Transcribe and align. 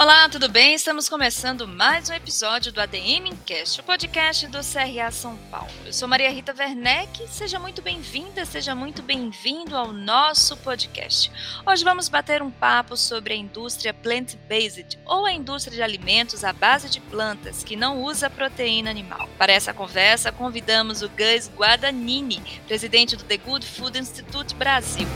Olá, 0.00 0.28
tudo 0.28 0.48
bem? 0.48 0.74
Estamos 0.74 1.08
começando 1.08 1.66
mais 1.66 2.08
um 2.08 2.14
episódio 2.14 2.70
do 2.70 2.80
ADM 2.80 3.36
Cast, 3.44 3.80
o 3.80 3.82
podcast 3.82 4.46
do 4.46 4.58
CRA 4.58 5.10
São 5.10 5.36
Paulo. 5.50 5.72
Eu 5.84 5.92
sou 5.92 6.06
Maria 6.06 6.30
Rita 6.30 6.54
Werneck, 6.56 7.26
seja 7.26 7.58
muito 7.58 7.82
bem-vinda, 7.82 8.44
seja 8.44 8.76
muito 8.76 9.02
bem-vindo 9.02 9.76
ao 9.76 9.92
nosso 9.92 10.56
podcast. 10.58 11.32
Hoje 11.66 11.82
vamos 11.82 12.08
bater 12.08 12.42
um 12.42 12.50
papo 12.50 12.96
sobre 12.96 13.34
a 13.34 13.36
indústria 13.36 13.92
plant-based, 13.92 15.00
ou 15.04 15.26
a 15.26 15.32
indústria 15.32 15.74
de 15.74 15.82
alimentos 15.82 16.44
à 16.44 16.52
base 16.52 16.88
de 16.88 17.00
plantas, 17.00 17.64
que 17.64 17.74
não 17.74 18.00
usa 18.00 18.30
proteína 18.30 18.90
animal. 18.90 19.28
Para 19.36 19.52
essa 19.52 19.74
conversa, 19.74 20.30
convidamos 20.30 21.02
o 21.02 21.08
Gus 21.08 21.50
Guadagnini, 21.56 22.40
presidente 22.68 23.16
do 23.16 23.24
The 23.24 23.38
Good 23.38 23.66
Food 23.66 23.98
Institute 23.98 24.54
Brasil. 24.54 25.08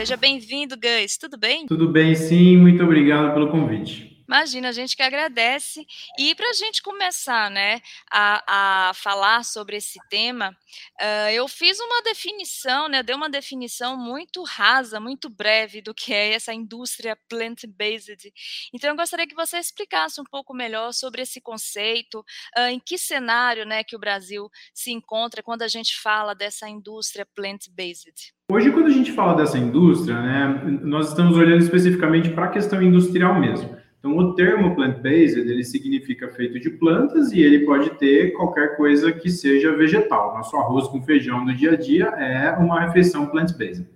Seja 0.00 0.16
bem-vindo, 0.16 0.78
Gus. 0.80 1.18
Tudo 1.18 1.36
bem? 1.36 1.66
Tudo 1.66 1.86
bem, 1.86 2.14
sim. 2.14 2.56
Muito 2.56 2.82
obrigado 2.82 3.34
pelo 3.34 3.50
convite. 3.50 4.24
Imagina, 4.26 4.70
a 4.70 4.72
gente 4.72 4.96
que 4.96 5.02
agradece. 5.02 5.86
E 6.18 6.34
para 6.34 6.48
a 6.48 6.52
gente 6.54 6.80
começar 6.80 7.50
né, 7.50 7.82
a, 8.10 8.88
a 8.90 8.94
falar 8.94 9.44
sobre 9.44 9.76
esse 9.76 9.98
tema, 10.08 10.56
uh, 11.02 11.30
eu 11.34 11.46
fiz 11.46 11.78
uma 11.80 12.00
definição, 12.00 12.88
né, 12.88 13.02
dei 13.02 13.14
uma 13.14 13.28
definição 13.28 13.94
muito 13.94 14.42
rasa, 14.42 14.98
muito 14.98 15.28
breve 15.28 15.82
do 15.82 15.92
que 15.92 16.14
é 16.14 16.32
essa 16.32 16.54
indústria 16.54 17.14
plant-based. 17.28 18.32
Então, 18.72 18.88
eu 18.88 18.96
gostaria 18.96 19.26
que 19.26 19.34
você 19.34 19.58
explicasse 19.58 20.18
um 20.18 20.24
pouco 20.24 20.54
melhor 20.54 20.94
sobre 20.94 21.20
esse 21.20 21.42
conceito, 21.42 22.20
uh, 22.56 22.70
em 22.70 22.80
que 22.80 22.96
cenário 22.96 23.66
né, 23.66 23.84
que 23.84 23.96
o 23.96 24.00
Brasil 24.00 24.48
se 24.72 24.92
encontra 24.92 25.42
quando 25.42 25.60
a 25.60 25.68
gente 25.68 25.94
fala 26.00 26.34
dessa 26.34 26.66
indústria 26.66 27.26
plant-based. 27.34 28.32
Hoje, 28.50 28.72
quando 28.72 28.86
a 28.86 28.90
gente 28.90 29.12
fala 29.12 29.34
dessa 29.34 29.56
indústria, 29.56 30.20
né, 30.20 30.80
nós 30.82 31.10
estamos 31.10 31.36
olhando 31.36 31.62
especificamente 31.62 32.30
para 32.30 32.46
a 32.46 32.48
questão 32.48 32.82
industrial 32.82 33.38
mesmo. 33.38 33.76
Então, 34.00 34.18
o 34.18 34.34
termo 34.34 34.74
plant-based, 34.74 35.38
ele 35.38 35.62
significa 35.62 36.26
feito 36.30 36.58
de 36.58 36.68
plantas 36.68 37.30
e 37.30 37.40
ele 37.40 37.60
pode 37.60 37.90
ter 37.90 38.32
qualquer 38.32 38.76
coisa 38.76 39.12
que 39.12 39.30
seja 39.30 39.76
vegetal. 39.76 40.34
Nosso 40.34 40.56
arroz 40.56 40.88
com 40.88 41.00
feijão 41.00 41.44
no 41.44 41.54
dia 41.54 41.74
a 41.74 41.76
dia 41.76 42.06
é 42.06 42.50
uma 42.56 42.80
refeição 42.80 43.26
plant-based. 43.26 43.86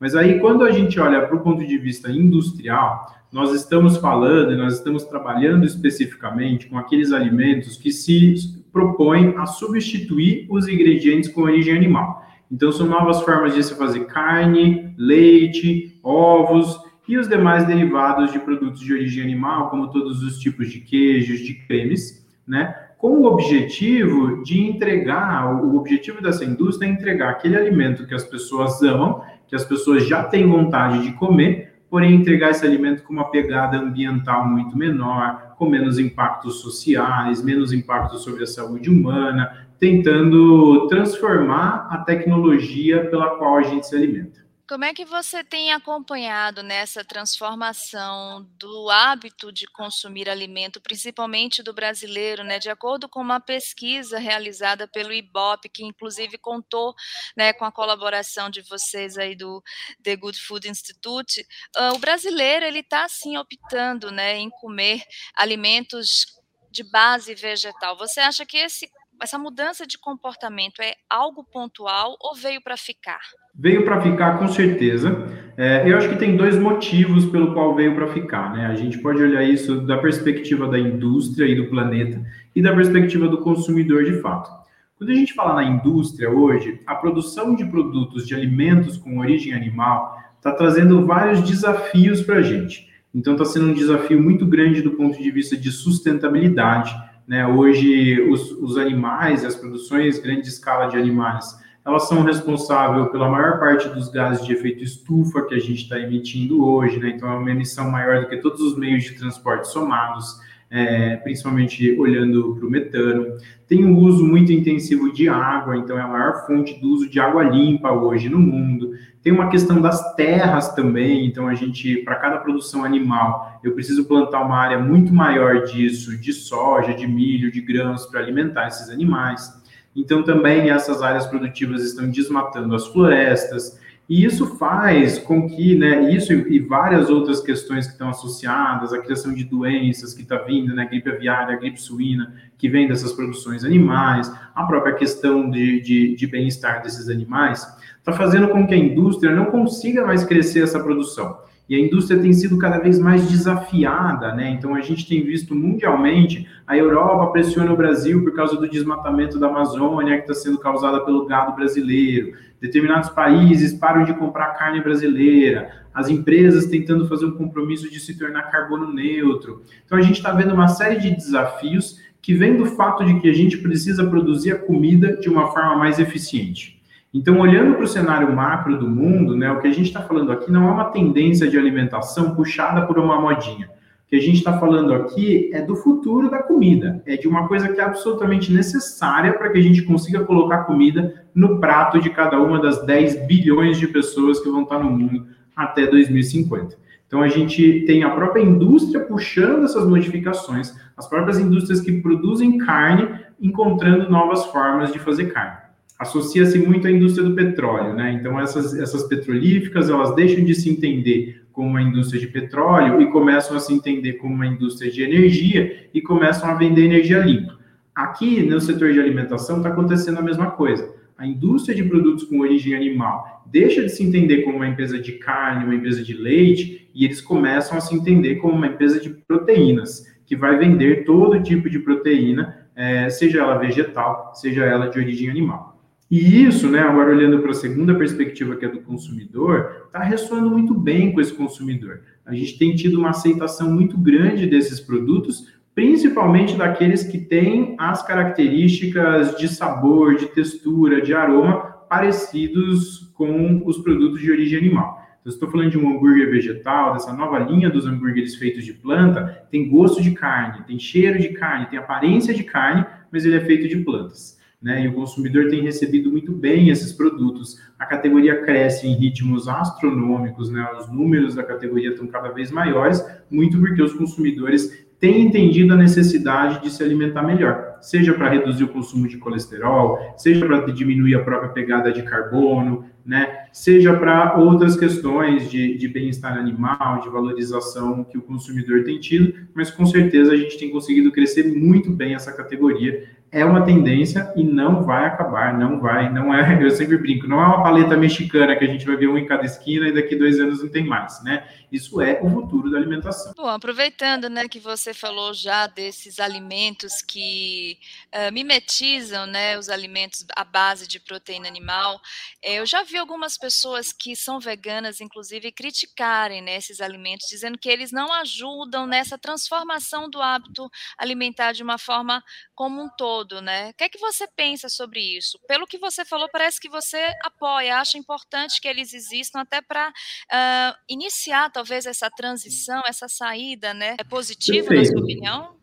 Mas 0.00 0.16
aí, 0.16 0.40
quando 0.40 0.64
a 0.64 0.72
gente 0.72 0.98
olha 0.98 1.24
para 1.24 1.36
o 1.36 1.40
ponto 1.40 1.64
de 1.64 1.78
vista 1.78 2.10
industrial, 2.10 3.14
nós 3.30 3.54
estamos 3.54 3.96
falando 3.98 4.52
e 4.52 4.56
nós 4.56 4.74
estamos 4.74 5.04
trabalhando 5.04 5.64
especificamente 5.64 6.66
com 6.66 6.76
aqueles 6.76 7.12
alimentos 7.12 7.76
que 7.76 7.92
se 7.92 8.60
propõem 8.72 9.36
a 9.36 9.46
substituir 9.46 10.48
os 10.50 10.66
ingredientes 10.66 11.30
com 11.30 11.42
origem 11.42 11.76
animal. 11.76 12.28
Então, 12.50 12.72
são 12.72 12.86
novas 12.86 13.22
formas 13.22 13.54
de 13.54 13.62
se 13.62 13.76
fazer 13.76 14.06
carne, 14.06 14.92
leite, 14.98 15.98
ovos 16.02 16.78
e 17.10 17.16
os 17.16 17.28
demais 17.28 17.66
derivados 17.66 18.32
de 18.32 18.38
produtos 18.38 18.80
de 18.80 18.92
origem 18.92 19.22
animal, 19.22 19.68
como 19.68 19.90
todos 19.90 20.22
os 20.22 20.38
tipos 20.38 20.70
de 20.70 20.80
queijos, 20.80 21.40
de 21.40 21.54
cremes, 21.66 22.26
né? 22.46 22.72
Com 22.98 23.12
o 23.12 23.24
objetivo 23.24 24.42
de 24.44 24.60
entregar, 24.60 25.64
o 25.64 25.76
objetivo 25.76 26.22
dessa 26.22 26.44
indústria 26.44 26.86
é 26.86 26.92
entregar 26.92 27.30
aquele 27.30 27.56
alimento 27.56 28.06
que 28.06 28.14
as 28.14 28.24
pessoas 28.24 28.82
amam, 28.82 29.22
que 29.48 29.56
as 29.56 29.64
pessoas 29.64 30.06
já 30.06 30.22
têm 30.22 30.46
vontade 30.46 31.02
de 31.02 31.12
comer, 31.14 31.80
porém 31.88 32.14
entregar 32.14 32.50
esse 32.50 32.64
alimento 32.64 33.02
com 33.02 33.12
uma 33.12 33.30
pegada 33.30 33.78
ambiental 33.78 34.46
muito 34.46 34.76
menor, 34.76 35.54
com 35.58 35.68
menos 35.68 35.98
impactos 35.98 36.60
sociais, 36.60 37.42
menos 37.42 37.72
impactos 37.72 38.22
sobre 38.22 38.44
a 38.44 38.46
saúde 38.46 38.88
humana, 38.88 39.66
tentando 39.80 40.86
transformar 40.88 41.88
a 41.90 42.04
tecnologia 42.04 43.08
pela 43.08 43.36
qual 43.38 43.56
a 43.56 43.62
gente 43.62 43.86
se 43.86 43.96
alimenta. 43.96 44.40
Como 44.68 44.84
é 44.84 44.94
que 44.94 45.04
você 45.04 45.42
tem 45.42 45.72
acompanhado 45.72 46.62
nessa 46.62 47.04
transformação 47.04 48.46
do 48.56 48.88
hábito 48.88 49.50
de 49.50 49.66
consumir 49.66 50.30
alimento, 50.30 50.80
principalmente 50.80 51.60
do 51.60 51.72
brasileiro, 51.74 52.44
né? 52.44 52.60
De 52.60 52.70
acordo 52.70 53.08
com 53.08 53.20
uma 53.20 53.40
pesquisa 53.40 54.16
realizada 54.20 54.86
pelo 54.86 55.12
IBOP, 55.12 55.68
que 55.68 55.84
inclusive 55.84 56.38
contou, 56.38 56.94
né, 57.36 57.52
com 57.52 57.64
a 57.64 57.72
colaboração 57.72 58.48
de 58.48 58.62
vocês 58.62 59.18
aí 59.18 59.34
do 59.34 59.60
The 60.04 60.14
Good 60.14 60.38
Food 60.38 60.68
Institute, 60.68 61.40
uh, 61.76 61.96
o 61.96 61.98
brasileiro 61.98 62.64
ele 62.64 62.78
está 62.78 63.08
sim 63.08 63.36
optando, 63.36 64.12
né, 64.12 64.36
em 64.36 64.50
comer 64.50 65.02
alimentos 65.34 66.26
de 66.70 66.88
base 66.88 67.34
vegetal. 67.34 67.98
Você 67.98 68.20
acha 68.20 68.46
que 68.46 68.56
esse 68.56 68.88
essa 69.22 69.38
mudança 69.38 69.86
de 69.86 69.98
comportamento 69.98 70.80
é 70.80 70.94
algo 71.08 71.44
pontual 71.44 72.16
ou 72.20 72.34
veio 72.34 72.60
para 72.62 72.76
ficar? 72.76 73.20
Veio 73.54 73.84
para 73.84 74.00
ficar 74.00 74.38
com 74.38 74.48
certeza. 74.48 75.26
É, 75.56 75.90
eu 75.90 75.96
acho 75.96 76.08
que 76.08 76.16
tem 76.16 76.36
dois 76.36 76.56
motivos 76.58 77.26
pelo 77.26 77.52
qual 77.52 77.74
veio 77.74 77.94
para 77.94 78.08
ficar. 78.08 78.52
Né? 78.52 78.66
A 78.66 78.74
gente 78.74 78.98
pode 78.98 79.22
olhar 79.22 79.42
isso 79.42 79.80
da 79.82 79.98
perspectiva 79.98 80.68
da 80.68 80.78
indústria 80.78 81.46
e 81.46 81.54
do 81.54 81.68
planeta 81.68 82.24
e 82.54 82.62
da 82.62 82.74
perspectiva 82.74 83.28
do 83.28 83.38
consumidor 83.38 84.04
de 84.04 84.20
fato. 84.20 84.50
Quando 84.96 85.10
a 85.10 85.14
gente 85.14 85.32
fala 85.34 85.54
na 85.54 85.64
indústria 85.64 86.30
hoje, 86.30 86.80
a 86.86 86.94
produção 86.94 87.54
de 87.54 87.64
produtos 87.64 88.26
de 88.26 88.34
alimentos 88.34 88.96
com 88.96 89.18
origem 89.18 89.54
animal 89.54 90.18
está 90.36 90.52
trazendo 90.52 91.06
vários 91.06 91.42
desafios 91.42 92.22
para 92.22 92.36
a 92.36 92.42
gente. 92.42 92.88
Então, 93.14 93.32
está 93.32 93.44
sendo 93.44 93.66
um 93.66 93.74
desafio 93.74 94.22
muito 94.22 94.46
grande 94.46 94.82
do 94.82 94.92
ponto 94.92 95.20
de 95.20 95.30
vista 95.30 95.56
de 95.56 95.72
sustentabilidade 95.72 96.94
né? 97.30 97.46
Hoje, 97.46 98.20
os, 98.28 98.50
os 98.50 98.76
animais, 98.76 99.44
as 99.44 99.54
produções 99.54 100.18
grande 100.18 100.48
escala 100.48 100.88
de 100.88 100.96
animais, 100.96 101.56
elas 101.86 102.08
são 102.08 102.24
responsáveis 102.24 103.08
pela 103.12 103.28
maior 103.28 103.60
parte 103.60 103.88
dos 103.88 104.08
gases 104.08 104.44
de 104.44 104.52
efeito 104.52 104.82
estufa 104.82 105.46
que 105.46 105.54
a 105.54 105.60
gente 105.60 105.84
está 105.84 105.96
emitindo 105.96 106.66
hoje, 106.66 106.98
né? 106.98 107.10
Então, 107.10 107.30
é 107.30 107.36
uma 107.36 107.50
emissão 107.52 107.88
maior 107.88 108.22
do 108.22 108.28
que 108.28 108.38
todos 108.38 108.60
os 108.60 108.76
meios 108.76 109.04
de 109.04 109.12
transporte 109.12 109.68
somados, 109.68 110.40
é, 110.70 111.16
principalmente 111.16 111.98
olhando 111.98 112.54
para 112.54 112.66
o 112.66 112.70
metano. 112.70 113.36
Tem 113.66 113.84
um 113.84 113.98
uso 113.98 114.24
muito 114.24 114.52
intensivo 114.52 115.12
de 115.12 115.28
água, 115.28 115.76
então 115.76 115.98
é 115.98 116.02
a 116.02 116.06
maior 116.06 116.46
fonte 116.46 116.80
do 116.80 116.88
uso 116.88 117.08
de 117.08 117.18
água 117.18 117.42
limpa 117.42 117.90
hoje 117.90 118.28
no 118.28 118.38
mundo. 118.38 118.92
Tem 119.22 119.32
uma 119.32 119.48
questão 119.48 119.82
das 119.82 120.14
terras 120.14 120.72
também, 120.74 121.26
então 121.26 121.48
a 121.48 121.54
gente, 121.54 121.96
para 121.98 122.16
cada 122.16 122.38
produção 122.38 122.84
animal, 122.84 123.60
eu 123.62 123.72
preciso 123.72 124.04
plantar 124.04 124.42
uma 124.42 124.56
área 124.56 124.78
muito 124.78 125.12
maior 125.12 125.64
disso, 125.64 126.16
de 126.16 126.32
soja, 126.32 126.94
de 126.94 127.06
milho, 127.06 127.50
de 127.50 127.60
grãos, 127.60 128.06
para 128.06 128.20
alimentar 128.20 128.68
esses 128.68 128.88
animais. 128.88 129.52
Então 129.94 130.22
também 130.22 130.70
essas 130.70 131.02
áreas 131.02 131.26
produtivas 131.26 131.82
estão 131.82 132.08
desmatando 132.08 132.74
as 132.74 132.86
florestas, 132.86 133.79
e 134.10 134.24
isso 134.24 134.56
faz 134.56 135.20
com 135.20 135.48
que, 135.48 135.76
né, 135.76 136.12
isso 136.12 136.32
e 136.32 136.58
várias 136.58 137.08
outras 137.08 137.38
questões 137.40 137.86
que 137.86 137.92
estão 137.92 138.08
associadas, 138.08 138.92
a 138.92 138.98
criação 138.98 139.32
de 139.32 139.44
doenças 139.44 140.12
que 140.12 140.22
está 140.22 140.36
vindo, 140.38 140.74
né, 140.74 140.84
gripe 140.84 141.08
aviária, 141.08 141.56
gripe 141.56 141.80
suína, 141.80 142.34
que 142.58 142.68
vem 142.68 142.88
dessas 142.88 143.12
produções 143.12 143.64
animais, 143.64 144.28
a 144.52 144.64
própria 144.64 144.96
questão 144.96 145.48
de, 145.48 145.80
de, 145.80 146.16
de 146.16 146.26
bem-estar 146.26 146.82
desses 146.82 147.08
animais, 147.08 147.64
está 147.98 148.12
fazendo 148.12 148.48
com 148.48 148.66
que 148.66 148.74
a 148.74 148.76
indústria 148.76 149.32
não 149.32 149.44
consiga 149.44 150.04
mais 150.04 150.24
crescer 150.24 150.64
essa 150.64 150.80
produção. 150.80 151.38
E 151.70 151.76
a 151.76 151.78
indústria 151.78 152.20
tem 152.20 152.32
sido 152.32 152.58
cada 152.58 152.78
vez 152.78 152.98
mais 152.98 153.30
desafiada, 153.30 154.34
né? 154.34 154.50
Então 154.50 154.74
a 154.74 154.80
gente 154.80 155.06
tem 155.06 155.22
visto 155.22 155.54
mundialmente 155.54 156.48
a 156.66 156.76
Europa 156.76 157.30
pressiona 157.30 157.72
o 157.72 157.76
Brasil 157.76 158.24
por 158.24 158.34
causa 158.34 158.56
do 158.56 158.68
desmatamento 158.68 159.38
da 159.38 159.46
Amazônia 159.46 160.16
que 160.16 160.22
está 160.22 160.34
sendo 160.34 160.58
causada 160.58 161.04
pelo 161.04 161.26
gado 161.26 161.54
brasileiro. 161.54 162.32
Determinados 162.60 163.10
países 163.10 163.72
param 163.72 164.02
de 164.02 164.12
comprar 164.14 164.54
carne 164.54 164.80
brasileira. 164.80 165.70
As 165.94 166.08
empresas 166.08 166.66
tentando 166.66 167.06
fazer 167.06 167.26
um 167.26 167.36
compromisso 167.36 167.88
de 167.88 168.00
se 168.00 168.18
tornar 168.18 168.50
carbono 168.50 168.92
neutro. 168.92 169.62
Então 169.86 169.96
a 169.96 170.02
gente 170.02 170.16
está 170.16 170.32
vendo 170.32 170.52
uma 170.52 170.66
série 170.66 170.98
de 170.98 171.14
desafios 171.14 172.00
que 172.20 172.34
vem 172.34 172.56
do 172.56 172.66
fato 172.66 173.04
de 173.04 173.20
que 173.20 173.30
a 173.30 173.32
gente 173.32 173.58
precisa 173.58 174.04
produzir 174.04 174.50
a 174.50 174.58
comida 174.58 175.16
de 175.18 175.28
uma 175.28 175.52
forma 175.52 175.76
mais 175.76 176.00
eficiente. 176.00 176.79
Então, 177.12 177.40
olhando 177.40 177.74
para 177.74 177.84
o 177.84 177.88
cenário 177.88 178.32
macro 178.32 178.78
do 178.78 178.88
mundo, 178.88 179.36
né, 179.36 179.50
o 179.50 179.60
que 179.60 179.66
a 179.66 179.72
gente 179.72 179.86
está 179.86 180.00
falando 180.00 180.30
aqui 180.30 180.50
não 180.50 180.68
é 180.68 180.70
uma 180.70 180.90
tendência 180.90 181.48
de 181.48 181.58
alimentação 181.58 182.36
puxada 182.36 182.86
por 182.86 183.00
uma 183.00 183.20
modinha. 183.20 183.66
O 183.66 184.10
que 184.10 184.14
a 184.14 184.20
gente 184.20 184.36
está 184.36 184.56
falando 184.60 184.94
aqui 184.94 185.50
é 185.52 185.60
do 185.60 185.74
futuro 185.74 186.30
da 186.30 186.40
comida, 186.40 187.02
é 187.04 187.16
de 187.16 187.26
uma 187.26 187.48
coisa 187.48 187.68
que 187.68 187.80
é 187.80 187.82
absolutamente 187.82 188.52
necessária 188.52 189.32
para 189.32 189.50
que 189.50 189.58
a 189.58 189.60
gente 189.60 189.82
consiga 189.82 190.24
colocar 190.24 190.64
comida 190.64 191.24
no 191.34 191.58
prato 191.58 192.00
de 192.00 192.10
cada 192.10 192.40
uma 192.40 192.60
das 192.60 192.86
10 192.86 193.26
bilhões 193.26 193.76
de 193.76 193.88
pessoas 193.88 194.38
que 194.38 194.48
vão 194.48 194.62
estar 194.62 194.78
no 194.78 194.90
mundo 194.90 195.26
até 195.54 195.88
2050. 195.88 196.76
Então, 197.08 197.22
a 197.22 197.28
gente 197.28 197.84
tem 197.88 198.04
a 198.04 198.10
própria 198.10 198.40
indústria 198.40 199.04
puxando 199.04 199.64
essas 199.64 199.84
modificações, 199.84 200.76
as 200.96 201.08
próprias 201.08 201.40
indústrias 201.40 201.80
que 201.80 202.00
produzem 202.00 202.56
carne 202.58 203.08
encontrando 203.40 204.08
novas 204.08 204.44
formas 204.46 204.92
de 204.92 205.00
fazer 205.00 205.32
carne 205.32 205.69
associa-se 206.00 206.58
muito 206.58 206.86
à 206.86 206.90
indústria 206.90 207.28
do 207.28 207.34
petróleo, 207.34 207.92
né? 207.92 208.10
Então 208.14 208.40
essas, 208.40 208.74
essas 208.74 209.02
petrolíficas 209.02 209.90
elas 209.90 210.14
deixam 210.14 210.42
de 210.42 210.54
se 210.54 210.70
entender 210.70 211.42
como 211.52 211.68
uma 211.68 211.82
indústria 211.82 212.18
de 212.18 212.26
petróleo 212.26 213.02
e 213.02 213.10
começam 213.10 213.54
a 213.54 213.60
se 213.60 213.74
entender 213.74 214.14
como 214.14 214.34
uma 214.34 214.46
indústria 214.46 214.90
de 214.90 215.02
energia 215.02 215.90
e 215.92 216.00
começam 216.00 216.48
a 216.48 216.54
vender 216.54 216.86
energia 216.86 217.18
limpa. 217.18 217.58
Aqui 217.94 218.42
no 218.42 218.58
setor 218.62 218.94
de 218.94 218.98
alimentação 218.98 219.58
está 219.58 219.68
acontecendo 219.68 220.18
a 220.18 220.22
mesma 220.22 220.50
coisa. 220.52 220.98
a 221.18 221.26
indústria 221.26 221.74
de 221.74 221.84
produtos 221.84 222.24
com 222.24 222.40
origem 222.40 222.74
animal 222.74 223.44
deixa 223.44 223.82
de 223.82 223.90
se 223.90 224.02
entender 224.02 224.40
como 224.40 224.56
uma 224.56 224.68
empresa 224.68 224.98
de 224.98 225.12
carne, 225.12 225.66
uma 225.66 225.74
empresa 225.74 226.02
de 226.02 226.14
leite, 226.14 226.88
e 226.94 227.04
eles 227.04 227.20
começam 227.20 227.76
a 227.76 227.80
se 227.82 227.94
entender 227.94 228.36
como 228.36 228.54
uma 228.54 228.68
empresa 228.68 228.98
de 228.98 229.10
proteínas, 229.10 230.06
que 230.24 230.34
vai 230.34 230.56
vender 230.56 231.04
todo 231.04 231.42
tipo 231.42 231.68
de 231.68 231.78
proteína, 231.78 232.66
é, 232.74 233.10
seja 233.10 233.40
ela 233.40 233.58
vegetal, 233.58 234.32
seja 234.34 234.64
ela 234.64 234.88
de 234.88 234.98
origem 234.98 235.28
animal. 235.28 235.69
E 236.10 236.42
isso, 236.44 236.68
né, 236.68 236.80
agora 236.80 237.14
olhando 237.14 237.38
para 237.38 237.52
a 237.52 237.54
segunda 237.54 237.94
perspectiva, 237.94 238.56
que 238.56 238.64
é 238.64 238.68
do 238.68 238.80
consumidor, 238.80 239.84
está 239.86 240.00
ressoando 240.00 240.50
muito 240.50 240.74
bem 240.74 241.12
com 241.12 241.20
esse 241.20 241.32
consumidor. 241.32 242.00
A 242.26 242.34
gente 242.34 242.58
tem 242.58 242.74
tido 242.74 242.98
uma 242.98 243.10
aceitação 243.10 243.72
muito 243.72 243.96
grande 243.96 244.46
desses 244.48 244.80
produtos, 244.80 245.46
principalmente 245.72 246.56
daqueles 246.56 247.04
que 247.04 247.16
têm 247.16 247.76
as 247.78 248.04
características 248.04 249.36
de 249.36 249.46
sabor, 249.46 250.16
de 250.16 250.26
textura, 250.26 251.00
de 251.00 251.14
aroma 251.14 251.60
parecidos 251.88 253.12
com 253.14 253.62
os 253.64 253.78
produtos 253.78 254.20
de 254.20 254.32
origem 254.32 254.58
animal. 254.58 255.00
Então, 255.20 255.32
estou 255.32 255.48
falando 255.48 255.70
de 255.70 255.78
um 255.78 255.94
hambúrguer 255.94 256.28
vegetal, 256.28 256.92
dessa 256.92 257.12
nova 257.12 257.38
linha 257.38 257.70
dos 257.70 257.86
hambúrgueres 257.86 258.34
feitos 258.34 258.64
de 258.64 258.72
planta, 258.72 259.46
tem 259.50 259.68
gosto 259.68 260.02
de 260.02 260.10
carne, 260.10 260.64
tem 260.66 260.78
cheiro 260.78 261.20
de 261.20 261.28
carne, 261.28 261.66
tem 261.66 261.78
aparência 261.78 262.34
de 262.34 262.42
carne, 262.42 262.84
mas 263.12 263.24
ele 263.24 263.36
é 263.36 263.40
feito 263.40 263.68
de 263.68 263.76
plantas. 263.76 264.39
Né? 264.62 264.84
E 264.84 264.88
o 264.88 264.92
consumidor 264.92 265.48
tem 265.48 265.62
recebido 265.62 266.10
muito 266.10 266.32
bem 266.32 266.68
esses 266.68 266.92
produtos. 266.92 267.58
A 267.78 267.86
categoria 267.86 268.42
cresce 268.42 268.86
em 268.86 268.94
ritmos 268.94 269.48
astronômicos, 269.48 270.50
né? 270.50 270.68
Os 270.78 270.86
números 270.92 271.34
da 271.34 271.42
categoria 271.42 271.90
estão 271.90 272.06
cada 272.06 272.28
vez 272.28 272.50
maiores, 272.50 273.02
muito 273.30 273.58
porque 273.58 273.82
os 273.82 273.94
consumidores 273.94 274.86
têm 275.00 275.22
entendido 275.22 275.72
a 275.72 275.78
necessidade 275.78 276.62
de 276.62 276.70
se 276.70 276.84
alimentar 276.84 277.22
melhor, 277.22 277.78
seja 277.80 278.12
para 278.12 278.28
reduzir 278.28 278.64
o 278.64 278.68
consumo 278.68 279.08
de 279.08 279.16
colesterol, 279.16 279.98
seja 280.18 280.44
para 280.44 280.60
diminuir 280.70 281.14
a 281.14 281.24
própria 281.24 281.48
pegada 281.48 281.90
de 281.90 282.02
carbono, 282.02 282.84
né? 283.04 283.46
Seja 283.50 283.94
para 283.96 284.36
outras 284.36 284.76
questões 284.76 285.50
de, 285.50 285.78
de 285.78 285.88
bem-estar 285.88 286.36
animal, 286.36 287.00
de 287.00 287.08
valorização 287.08 288.04
que 288.04 288.18
o 288.18 288.22
consumidor 288.22 288.84
tem 288.84 289.00
tido, 289.00 289.32
mas 289.54 289.70
com 289.70 289.86
certeza 289.86 290.32
a 290.32 290.36
gente 290.36 290.58
tem 290.58 290.70
conseguido 290.70 291.10
crescer 291.10 291.44
muito 291.44 291.90
bem 291.90 292.14
essa 292.14 292.30
categoria 292.30 293.08
é 293.32 293.44
uma 293.44 293.64
tendência 293.64 294.32
e 294.34 294.42
não 294.42 294.82
vai 294.82 295.06
acabar, 295.06 295.56
não 295.56 295.80
vai, 295.80 296.12
não 296.12 296.34
é, 296.34 296.58
eu 296.62 296.70
sempre 296.70 296.98
brinco, 296.98 297.28
não 297.28 297.40
é 297.40 297.46
uma 297.46 297.62
paleta 297.62 297.96
mexicana 297.96 298.56
que 298.56 298.64
a 298.64 298.66
gente 298.66 298.84
vai 298.84 298.96
ver 298.96 299.08
um 299.08 299.16
em 299.16 299.26
cada 299.26 299.44
esquina 299.44 299.88
e 299.88 299.94
daqui 299.94 300.16
dois 300.16 300.40
anos 300.40 300.62
não 300.62 300.68
tem 300.68 300.84
mais, 300.84 301.22
né? 301.22 301.46
Isso 301.70 302.00
é 302.00 302.18
o 302.20 302.28
futuro 302.28 302.68
da 302.68 302.76
alimentação. 302.76 303.32
Bom, 303.36 303.46
aproveitando, 303.46 304.28
né, 304.28 304.48
que 304.48 304.58
você 304.58 304.92
falou 304.92 305.32
já 305.32 305.68
desses 305.68 306.18
alimentos 306.18 307.00
que 307.00 307.78
uh, 308.12 308.32
mimetizam, 308.32 309.24
né, 309.26 309.56
os 309.56 309.68
alimentos 309.68 310.26
à 310.34 310.42
base 310.42 310.88
de 310.88 310.98
proteína 310.98 311.46
animal, 311.46 312.00
eh, 312.42 312.54
eu 312.54 312.66
já 312.66 312.82
vi 312.82 312.96
algumas 312.96 313.38
pessoas 313.38 313.92
que 313.92 314.16
são 314.16 314.40
veganas, 314.40 315.00
inclusive, 315.00 315.52
criticarem 315.52 316.42
né, 316.42 316.56
esses 316.56 316.80
alimentos, 316.80 317.28
dizendo 317.28 317.56
que 317.56 317.68
eles 317.68 317.92
não 317.92 318.12
ajudam 318.14 318.84
nessa 318.84 319.16
transformação 319.16 320.10
do 320.10 320.20
hábito 320.20 320.68
alimentar 320.98 321.52
de 321.52 321.62
uma 321.62 321.78
forma 321.78 322.20
como 322.52 322.82
um 322.82 322.88
todo 322.98 323.19
todo, 323.20 323.40
né? 323.40 323.70
O 323.70 323.74
que 323.74 323.84
é 323.84 323.88
que 323.88 323.98
você 323.98 324.26
pensa 324.36 324.68
sobre 324.68 325.00
isso? 325.00 325.38
Pelo 325.46 325.66
que 325.66 325.78
você 325.78 326.04
falou, 326.04 326.28
parece 326.32 326.60
que 326.60 326.68
você 326.68 326.98
apoia, 327.24 327.76
acha 327.76 327.98
importante 327.98 328.60
que 328.60 328.68
eles 328.68 328.94
existam 328.94 329.40
até 329.40 329.60
para 329.60 329.88
uh, 329.88 329.92
ah, 330.32 330.76
iniciar 330.88 331.50
talvez 331.50 331.86
essa 331.86 332.10
transição, 332.10 332.82
essa 332.86 333.08
saída, 333.08 333.74
né? 333.74 333.96
É 333.98 334.04
positivo 334.04 334.68
Perfeito. 334.68 334.92
na 334.92 334.98
sua 334.98 335.02
opinião? 335.02 335.60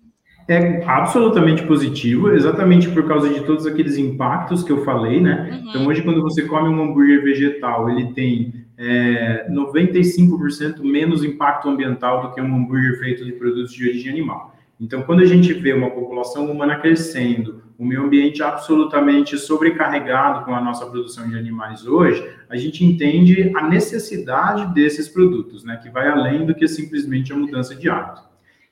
É 0.50 0.84
absolutamente 0.86 1.64
positivo, 1.64 2.32
exatamente 2.32 2.90
por 2.90 3.06
causa 3.06 3.28
de 3.28 3.42
todos 3.42 3.66
aqueles 3.66 3.98
impactos 3.98 4.64
que 4.64 4.72
eu 4.72 4.86
falei, 4.86 5.20
né? 5.20 5.50
Uhum. 5.52 5.70
Então, 5.70 5.88
hoje, 5.88 6.02
quando 6.04 6.22
você 6.22 6.44
come 6.46 6.70
um 6.70 6.82
hambúrguer 6.82 7.22
vegetal, 7.22 7.90
ele 7.90 8.14
tem 8.14 8.54
é, 8.78 9.46
95% 9.50 10.82
menos 10.82 11.24
impacto 11.24 11.68
ambiental 11.68 12.22
do 12.22 12.34
que 12.34 12.40
um 12.40 12.56
hambúrguer 12.56 12.98
feito 13.00 13.26
de 13.26 13.34
produtos 13.34 13.74
de 13.74 13.90
origem 13.90 14.10
animal. 14.10 14.57
Então, 14.80 15.02
quando 15.02 15.22
a 15.22 15.26
gente 15.26 15.54
vê 15.54 15.74
uma 15.74 15.90
população 15.90 16.52
humana 16.52 16.76
crescendo, 16.76 17.64
o 17.80 17.86
meio 17.86 18.04
ambiente 18.04 18.44
absolutamente 18.44 19.38
sobrecarregado 19.38 20.46
com 20.46 20.54
a 20.54 20.62
nossa 20.62 20.86
produção 20.86 21.28
de 21.28 21.38
animais 21.38 21.86
hoje, 21.86 22.28
a 22.48 22.56
gente 22.56 22.86
entende 22.86 23.52
a 23.56 23.68
necessidade 23.68 24.74
desses 24.76 25.10
produtos, 25.10 25.64
né, 25.64 25.80
que 25.82 25.90
vai 25.90 26.08
além 26.08 26.46
do 26.46 26.54
que 26.54 26.68
simplesmente 26.68 27.34
a 27.34 27.36
mudança 27.36 27.74
de 27.76 27.90
hábito. 27.90 28.22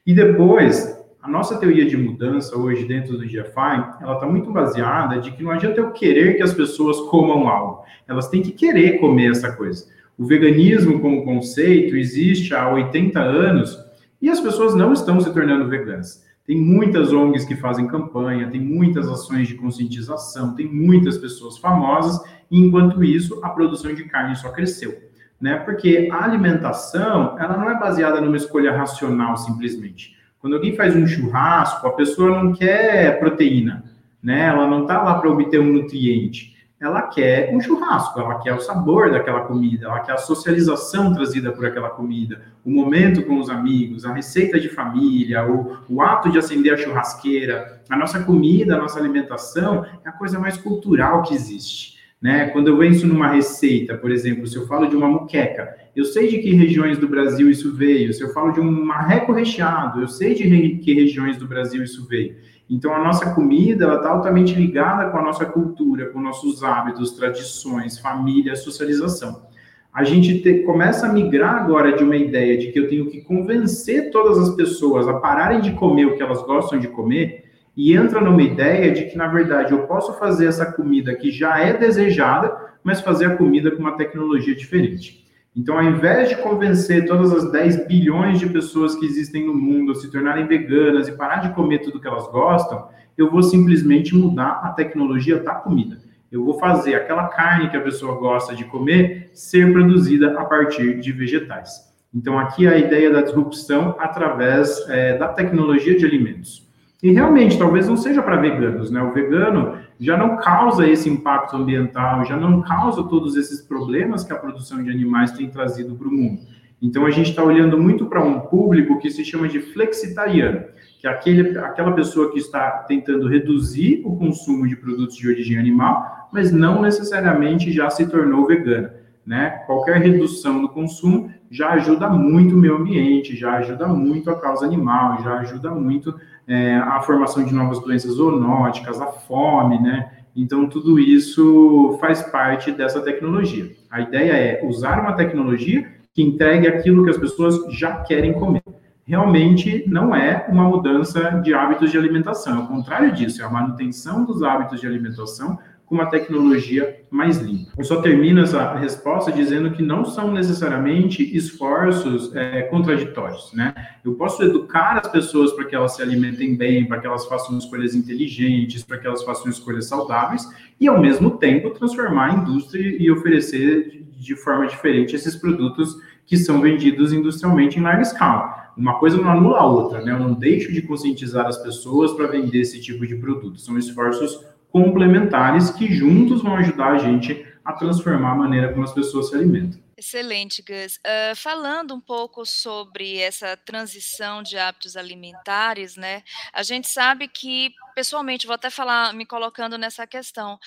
E 0.06 0.14
depois, 0.14 1.04
a 1.22 1.28
nossa 1.28 1.58
teoria 1.58 1.88
de 1.88 1.98
mudança 1.98 2.56
hoje 2.56 2.86
dentro 2.86 3.18
do 3.18 3.26
GFI, 3.26 3.98
ela 4.00 4.14
está 4.14 4.28
muito 4.28 4.52
baseada 4.52 5.20
de 5.20 5.32
que 5.32 5.44
não 5.44 5.50
adianta 5.50 5.80
eu 5.80 5.92
querer 5.92 6.36
que 6.36 6.44
as 6.44 6.54
pessoas 6.54 7.00
comam 7.10 7.48
algo, 7.48 7.84
elas 8.08 8.30
têm 8.30 8.44
que 8.44 8.52
querer 8.52 9.00
comer 9.00 9.32
essa 9.32 9.52
coisa. 9.52 9.88
O 10.18 10.24
veganismo 10.24 11.00
como 11.00 11.26
conceito 11.26 11.96
existe 11.96 12.54
há 12.54 12.72
80 12.72 13.20
anos 13.20 13.85
e 14.22 14.30
as 14.30 14.40
pessoas 14.40 14.74
não 14.76 14.94
estão 14.94 15.20
se 15.20 15.32
tornando 15.34 15.68
veganas. 15.68 16.26
Tem 16.46 16.60
muitas 16.60 17.12
ONGs 17.12 17.46
que 17.46 17.56
fazem 17.56 17.88
campanha, 17.88 18.50
tem 18.50 18.62
muitas 18.62 19.08
ações 19.08 19.48
de 19.48 19.56
conscientização, 19.56 20.56
tem 20.56 20.68
muitas 20.68 21.18
pessoas 21.18 21.58
famosas, 21.58 22.22
e 22.52 22.60
enquanto 22.60 23.04
isso, 23.04 23.40
a 23.44 23.50
produção 23.50 23.94
de 23.94 24.04
carne 24.06 24.36
só 24.36 24.52
cresceu. 24.52 24.96
Né? 25.42 25.56
Porque 25.58 26.08
a 26.12 26.24
alimentação, 26.24 27.36
ela 27.40 27.58
não 27.58 27.70
é 27.70 27.80
baseada 27.80 28.22
numa 28.22 28.38
escolha 28.38 28.72
racional 28.72 29.36
simplesmente. 29.38 30.16
Quando 30.40 30.54
alguém 30.54 30.76
faz 30.76 30.96
um 30.96 31.08
churrasco, 31.08 31.88
a 31.88 31.94
pessoa 31.94 32.30
não 32.30 32.54
quer 32.54 33.20
proteína, 33.20 33.84
né? 34.22 34.46
Ela 34.46 34.68
não 34.68 34.84
está 34.84 35.02
lá 35.02 35.20
para 35.20 35.32
obter 35.32 35.60
um 35.60 35.74
nutriente 35.74 36.55
ela 36.80 37.04
quer 37.04 37.56
um 37.56 37.62
churrasco, 37.62 38.20
ela 38.20 38.40
quer 38.40 38.54
o 38.54 38.60
sabor 38.60 39.10
daquela 39.10 39.42
comida, 39.42 39.86
ela 39.86 40.02
quer 40.02 40.14
a 40.14 40.18
socialização 40.18 41.14
trazida 41.14 41.52
por 41.52 41.66
aquela 41.66 41.90
comida, 41.90 42.42
o 42.66 42.70
momento 42.70 43.24
com 43.24 43.40
os 43.40 43.50
amigos, 43.50 44.06
a 44.06 44.14
receita 44.14 44.60
de 44.60 44.68
família, 44.68 45.46
o, 45.50 45.78
o 45.90 46.02
ato 46.02 46.30
de 46.30 46.38
acender 46.38 46.74
a 46.74 46.78
churrasqueira. 46.78 47.82
A 47.90 47.96
nossa 47.96 48.24
comida, 48.24 48.76
a 48.76 48.80
nossa 48.80 49.00
alimentação 49.00 49.86
é 50.04 50.10
a 50.10 50.12
coisa 50.12 50.38
mais 50.38 50.58
cultural 50.58 51.24
que 51.24 51.34
existe. 51.34 51.96
Né? 52.22 52.48
Quando 52.48 52.70
eu 52.70 52.78
penso 52.78 53.06
numa 53.06 53.28
receita, 53.28 53.96
por 53.96 54.12
exemplo, 54.12 54.48
se 54.48 54.56
eu 54.56 54.66
falo 54.66 54.88
de 54.88 54.96
uma 54.96 55.08
muqueca, 55.08 55.76
eu 55.96 56.04
sei 56.04 56.28
de 56.28 56.40
que 56.40 56.56
regiões 56.56 56.98
do 56.98 57.08
Brasil 57.08 57.50
isso 57.50 57.74
veio. 57.74 58.12
Se 58.14 58.22
eu 58.22 58.34
falo 58.34 58.52
de 58.52 58.60
um 58.60 58.86
marreco 58.86 59.32
recheado, 59.32 60.02
eu 60.02 60.08
sei 60.08 60.34
de 60.34 60.78
que 60.78 60.94
regiões 60.94 61.38
do 61.38 61.48
Brasil 61.48 61.84
isso 61.84 62.08
veio. 62.08 62.36
Então, 62.70 62.94
a 62.94 63.04
nossa 63.04 63.34
comida 63.34 63.94
está 63.96 64.10
altamente 64.10 64.56
ligada 64.56 65.10
com 65.12 65.18
a 65.18 65.22
nossa 65.22 65.46
cultura, 65.46 66.10
com 66.10 66.20
nossos 66.20 66.64
hábitos, 66.64 67.12
tradições, 67.12 68.00
família, 68.00 68.56
socialização. 68.56 69.46
A 69.94 70.04
gente 70.04 70.42
te, 70.42 70.64
começa 70.64 71.06
a 71.06 71.14
migrar 71.14 71.56
agora 71.56 71.96
de 71.96 72.04
uma 72.04 72.16
ideia 72.16 72.58
de 72.58 72.72
que 72.72 72.80
eu 72.80 72.90
tenho 72.90 73.10
que 73.10 73.22
convencer 73.22 74.10
todas 74.12 74.38
as 74.38 74.56
pessoas 74.56 75.08
a 75.08 75.20
pararem 75.20 75.62
de 75.62 75.74
comer 75.74 76.06
o 76.06 76.18
que 76.18 76.24
elas 76.24 76.42
gostam 76.42 76.80
de 76.80 76.88
comer, 76.88 77.46
e 77.78 77.94
entra 77.94 78.22
numa 78.22 78.42
ideia 78.42 78.92
de 78.92 79.06
que, 79.06 79.18
na 79.18 79.28
verdade, 79.28 79.74
eu 79.74 79.86
posso 79.86 80.14
fazer 80.14 80.48
essa 80.48 80.66
comida 80.72 81.14
que 81.14 81.30
já 81.30 81.60
é 81.60 81.74
desejada, 81.74 82.74
mas 82.84 83.02
fazer 83.02 83.26
a 83.26 83.36
comida 83.36 83.70
com 83.72 83.80
uma 83.80 83.98
tecnologia 83.98 84.56
diferente. 84.56 85.25
Então, 85.56 85.78
ao 85.78 85.84
invés 85.84 86.28
de 86.28 86.36
convencer 86.36 87.06
todas 87.06 87.32
as 87.32 87.50
10 87.50 87.88
bilhões 87.88 88.40
de 88.40 88.48
pessoas 88.48 88.94
que 88.96 89.06
existem 89.06 89.46
no 89.46 89.54
mundo 89.54 89.94
a 89.94 89.96
se 89.96 90.12
tornarem 90.12 90.46
veganas 90.46 91.08
e 91.08 91.14
parar 91.14 91.38
de 91.38 91.56
comer 91.56 91.80
tudo 91.80 92.00
que 92.00 92.08
elas 92.08 92.28
gostam, 92.28 92.90
eu 93.18 93.32
vou 93.32 93.42
simplesmente 93.42 94.14
mudar 94.14 94.60
a 94.64 94.70
tecnologia 94.72 95.42
da 95.42 95.56
comida. 95.56 95.98
Eu 96.30 96.44
vou 96.44 96.60
fazer 96.60 96.96
aquela 96.96 97.30
carne 97.30 97.70
que 97.70 97.78
a 97.78 97.82
pessoa 97.82 98.16
gosta 98.16 98.54
de 98.54 98.66
comer 98.66 99.30
ser 99.34 99.72
produzida 99.72 100.38
a 100.38 100.44
partir 100.44 101.00
de 101.00 101.14
vegetais. 101.14 101.86
Então, 102.14 102.38
aqui 102.38 102.68
é 102.68 102.72
a 102.72 102.78
ideia 102.78 103.10
da 103.10 103.22
disrupção 103.22 103.96
através 103.98 104.86
é, 104.90 105.18
da 105.18 105.30
tecnologia 105.30 105.98
de 105.98 106.06
alimentos. 106.06 106.68
E 107.02 107.12
realmente, 107.12 107.58
talvez 107.58 107.88
não 107.88 107.96
seja 107.96 108.22
para 108.22 108.38
veganos, 108.38 108.92
né? 108.92 109.02
O 109.02 109.14
vegano 109.14 109.78
já 110.00 110.18
não 110.18 110.38
causa 110.38 110.88
esse 110.88 111.10
impacto 111.10 111.56
ambiental, 111.56 112.26
já 112.26 112.36
não 112.36 112.62
causa 112.62 113.04
todos 113.04 113.36
esses 113.36 113.62
problemas 113.62 114.24
que 114.24 114.34
a 114.34 114.38
produção 114.38 114.84
de 114.84 114.90
animais 114.90 115.32
tem 115.32 115.50
trazido 115.50 115.96
para 115.96 116.08
o 116.08 116.12
mundo. 116.12 116.42
Então, 116.82 117.06
a 117.06 117.12
gente 117.12 117.30
está 117.30 117.44
olhando 117.44 117.78
muito 117.78 118.06
para 118.06 118.24
um 118.24 118.42
público 118.42 119.00
que 119.00 119.10
se 119.10 119.24
chama 119.24 119.48
de 119.48 119.60
flexitariano, 119.60 120.64
que 121.00 121.08
é 121.08 121.10
aquele, 121.10 121.58
aquela 121.58 121.94
pessoa 121.94 122.32
que 122.32 122.38
está 122.38 122.70
tentando 122.88 123.28
reduzir 123.28 124.02
o 124.06 124.16
consumo 124.18 124.68
de 124.68 124.76
produtos 124.76 125.16
de 125.16 125.28
origem 125.28 125.58
animal, 125.58 126.30
mas 126.32 126.52
não 126.52 126.82
necessariamente 126.82 127.72
já 127.72 127.90
se 127.90 128.06
tornou 128.08 128.46
vegana. 128.46 128.94
Né? 129.26 129.50
Qualquer 129.66 129.98
redução 130.02 130.62
do 130.62 130.70
consumo 130.70 131.32
já 131.50 131.72
ajuda 131.72 132.10
muito 132.10 132.56
o 132.56 132.58
meio 132.58 132.78
ambiente, 132.78 133.36
já 133.36 133.58
ajuda 133.58 133.88
muito 133.88 134.30
a 134.30 134.40
causa 134.40 134.66
animal, 134.66 135.22
já 135.24 135.40
ajuda 135.40 135.72
muito 135.72 136.14
é, 136.48 136.76
a 136.78 137.02
formação 137.02 137.44
de 137.44 137.54
novas 137.54 137.80
doenças 137.80 138.14
zoonóticas, 138.14 139.00
a 139.02 139.08
fome, 139.08 139.80
né? 139.80 140.12
Então, 140.36 140.68
tudo 140.68 141.00
isso 141.00 141.98
faz 142.02 142.22
parte 142.22 142.72
dessa 142.72 143.02
tecnologia. 143.02 143.72
A 143.90 144.02
ideia 144.02 144.34
é 144.34 144.66
usar 144.66 145.00
uma 145.00 145.14
tecnologia 145.14 145.88
que 146.14 146.22
entregue 146.22 146.68
aquilo 146.68 147.04
que 147.04 147.10
as 147.10 147.18
pessoas 147.18 147.74
já 147.74 147.98
querem 148.02 148.34
comer. 148.34 148.64
Realmente 149.06 149.86
não 149.88 150.16
é 150.16 150.46
uma 150.50 150.68
mudança 150.68 151.42
de 151.44 151.54
hábitos 151.54 151.92
de 151.92 151.98
alimentação, 151.98 152.60
é 152.60 152.64
o 152.64 152.68
contrário 152.68 153.12
disso, 153.14 153.42
é 153.42 153.46
a 153.46 153.50
manutenção 153.50 154.26
dos 154.26 154.42
hábitos 154.42 154.82
de 154.82 154.88
alimentação 154.88 155.60
com 155.86 155.96
uma 155.96 156.08
tecnologia 156.08 157.04
mais 157.12 157.38
limpa. 157.38 157.72
Eu 157.78 157.84
só 157.84 158.02
termino 158.02 158.42
essa 158.42 158.74
resposta 158.76 159.32
dizendo 159.32 159.72
que 159.72 159.84
não 159.84 160.04
são 160.04 160.32
necessariamente 160.32 161.24
esforços 161.36 162.36
é, 162.36 162.64
contraditórios, 162.64 163.52
né? 163.54 163.74
Eu 164.04 164.16
posso 164.16 164.44
educar 164.44 165.00
as 165.04 165.08
pessoas 165.08 165.54
para 165.54 165.66
que 165.66 165.76
elas 165.76 165.96
se 165.96 166.02
alimentem 166.02 166.56
bem, 166.56 166.88
para 166.88 167.00
que 167.00 167.06
elas 167.06 167.26
façam 167.28 167.58
escolhas 167.58 167.94
inteligentes, 167.94 168.84
para 168.84 168.98
que 168.98 169.06
elas 169.06 169.24
façam 169.24 169.50
escolhas 169.50 169.86
saudáveis 169.86 170.48
e, 170.80 170.88
ao 170.88 171.00
mesmo 171.00 171.38
tempo, 171.38 171.70
transformar 171.70 172.32
a 172.32 172.34
indústria 172.34 172.96
e 173.00 173.12
oferecer 173.12 174.04
de 174.18 174.36
forma 174.36 174.66
diferente 174.66 175.16
esses 175.16 175.36
produtos 175.36 175.96
que 176.26 176.38
são 176.38 176.60
vendidos 176.62 177.14
industrialmente 177.14 177.78
em 177.78 177.84
larga 177.84 178.02
escala. 178.02 178.72
Uma 178.76 179.00
coisa 179.00 179.18
não 179.18 179.30
anula 179.30 179.60
a 179.60 179.66
outra, 179.66 180.02
né? 180.02 180.12
Eu 180.12 180.20
não 180.20 180.34
deixo 180.34 180.74
de 180.74 180.82
conscientizar 180.82 181.46
as 181.46 181.58
pessoas 181.58 182.12
para 182.14 182.28
vender 182.28 182.60
esse 182.60 182.82
tipo 182.82 183.06
de 183.06 183.16
produto. 183.16 183.60
São 183.60 183.78
esforços 183.78 184.44
complementares 184.76 185.70
que 185.70 185.88
juntos 185.88 186.44
vão 186.44 186.58
ajudar 186.58 186.92
a 186.92 186.98
gente 186.98 187.48
a 187.64 187.72
transformar 187.72 188.34
a 188.34 188.36
maneira 188.36 188.74
como 188.74 188.84
as 188.84 188.94
pessoas 188.94 189.30
se 189.30 189.36
alimentam. 189.36 189.82
Excelente, 189.98 190.62
Gus. 190.62 190.98
Uh, 190.98 191.34
falando 191.34 191.96
um 191.96 192.02
pouco 192.02 192.46
sobre 192.46 193.18
essa 193.20 193.56
transição 193.56 194.44
de 194.44 194.58
hábitos 194.58 194.98
alimentares, 194.98 195.96
né? 195.96 196.24
A 196.52 196.62
gente 196.62 196.90
sabe 196.90 197.30
que, 197.30 197.74
pessoalmente, 197.96 198.46
vou 198.46 198.54
até 198.54 198.70
falar, 198.70 199.14
me 199.14 199.26
colocando 199.26 199.78
nessa 199.78 200.06
questão, 200.06 200.60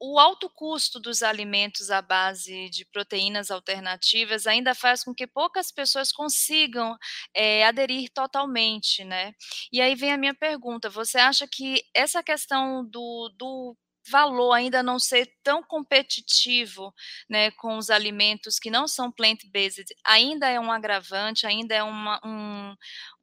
o 0.00 0.18
alto 0.18 0.48
custo 0.48 1.00
dos 1.00 1.22
alimentos 1.22 1.90
à 1.90 2.00
base 2.00 2.68
de 2.70 2.84
proteínas 2.84 3.50
alternativas 3.50 4.46
ainda 4.46 4.74
faz 4.74 5.02
com 5.02 5.14
que 5.14 5.26
poucas 5.26 5.72
pessoas 5.72 6.12
consigam 6.12 6.96
é, 7.34 7.64
aderir 7.66 8.10
totalmente, 8.12 9.04
né? 9.04 9.32
E 9.72 9.80
aí 9.80 9.94
vem 9.94 10.12
a 10.12 10.18
minha 10.18 10.34
pergunta: 10.34 10.88
você 10.88 11.18
acha 11.18 11.46
que 11.48 11.82
essa 11.94 12.22
questão 12.22 12.84
do, 12.84 13.28
do 13.36 13.76
valor 14.10 14.52
ainda 14.52 14.82
não 14.82 14.98
ser 14.98 15.28
tão 15.42 15.62
competitivo 15.62 16.92
né, 17.28 17.50
com 17.52 17.76
os 17.76 17.90
alimentos 17.90 18.58
que 18.58 18.70
não 18.70 18.86
são 18.86 19.10
plant-based 19.10 19.86
ainda 20.04 20.48
é 20.48 20.58
um 20.58 20.70
agravante, 20.70 21.46
ainda 21.46 21.74
é 21.74 21.82
uma, 21.82 22.20
um, 22.24 22.74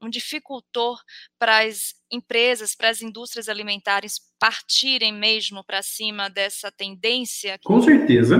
um 0.01 0.09
dificultor 0.09 0.99
para 1.39 1.65
as 1.65 1.93
empresas, 2.11 2.75
para 2.75 2.89
as 2.89 3.01
indústrias 3.01 3.49
alimentares 3.49 4.19
partirem 4.39 5.13
mesmo 5.13 5.63
para 5.63 5.81
cima 5.81 6.29
dessa 6.29 6.71
tendência? 6.71 7.57
Com 7.63 7.81
certeza. 7.81 8.37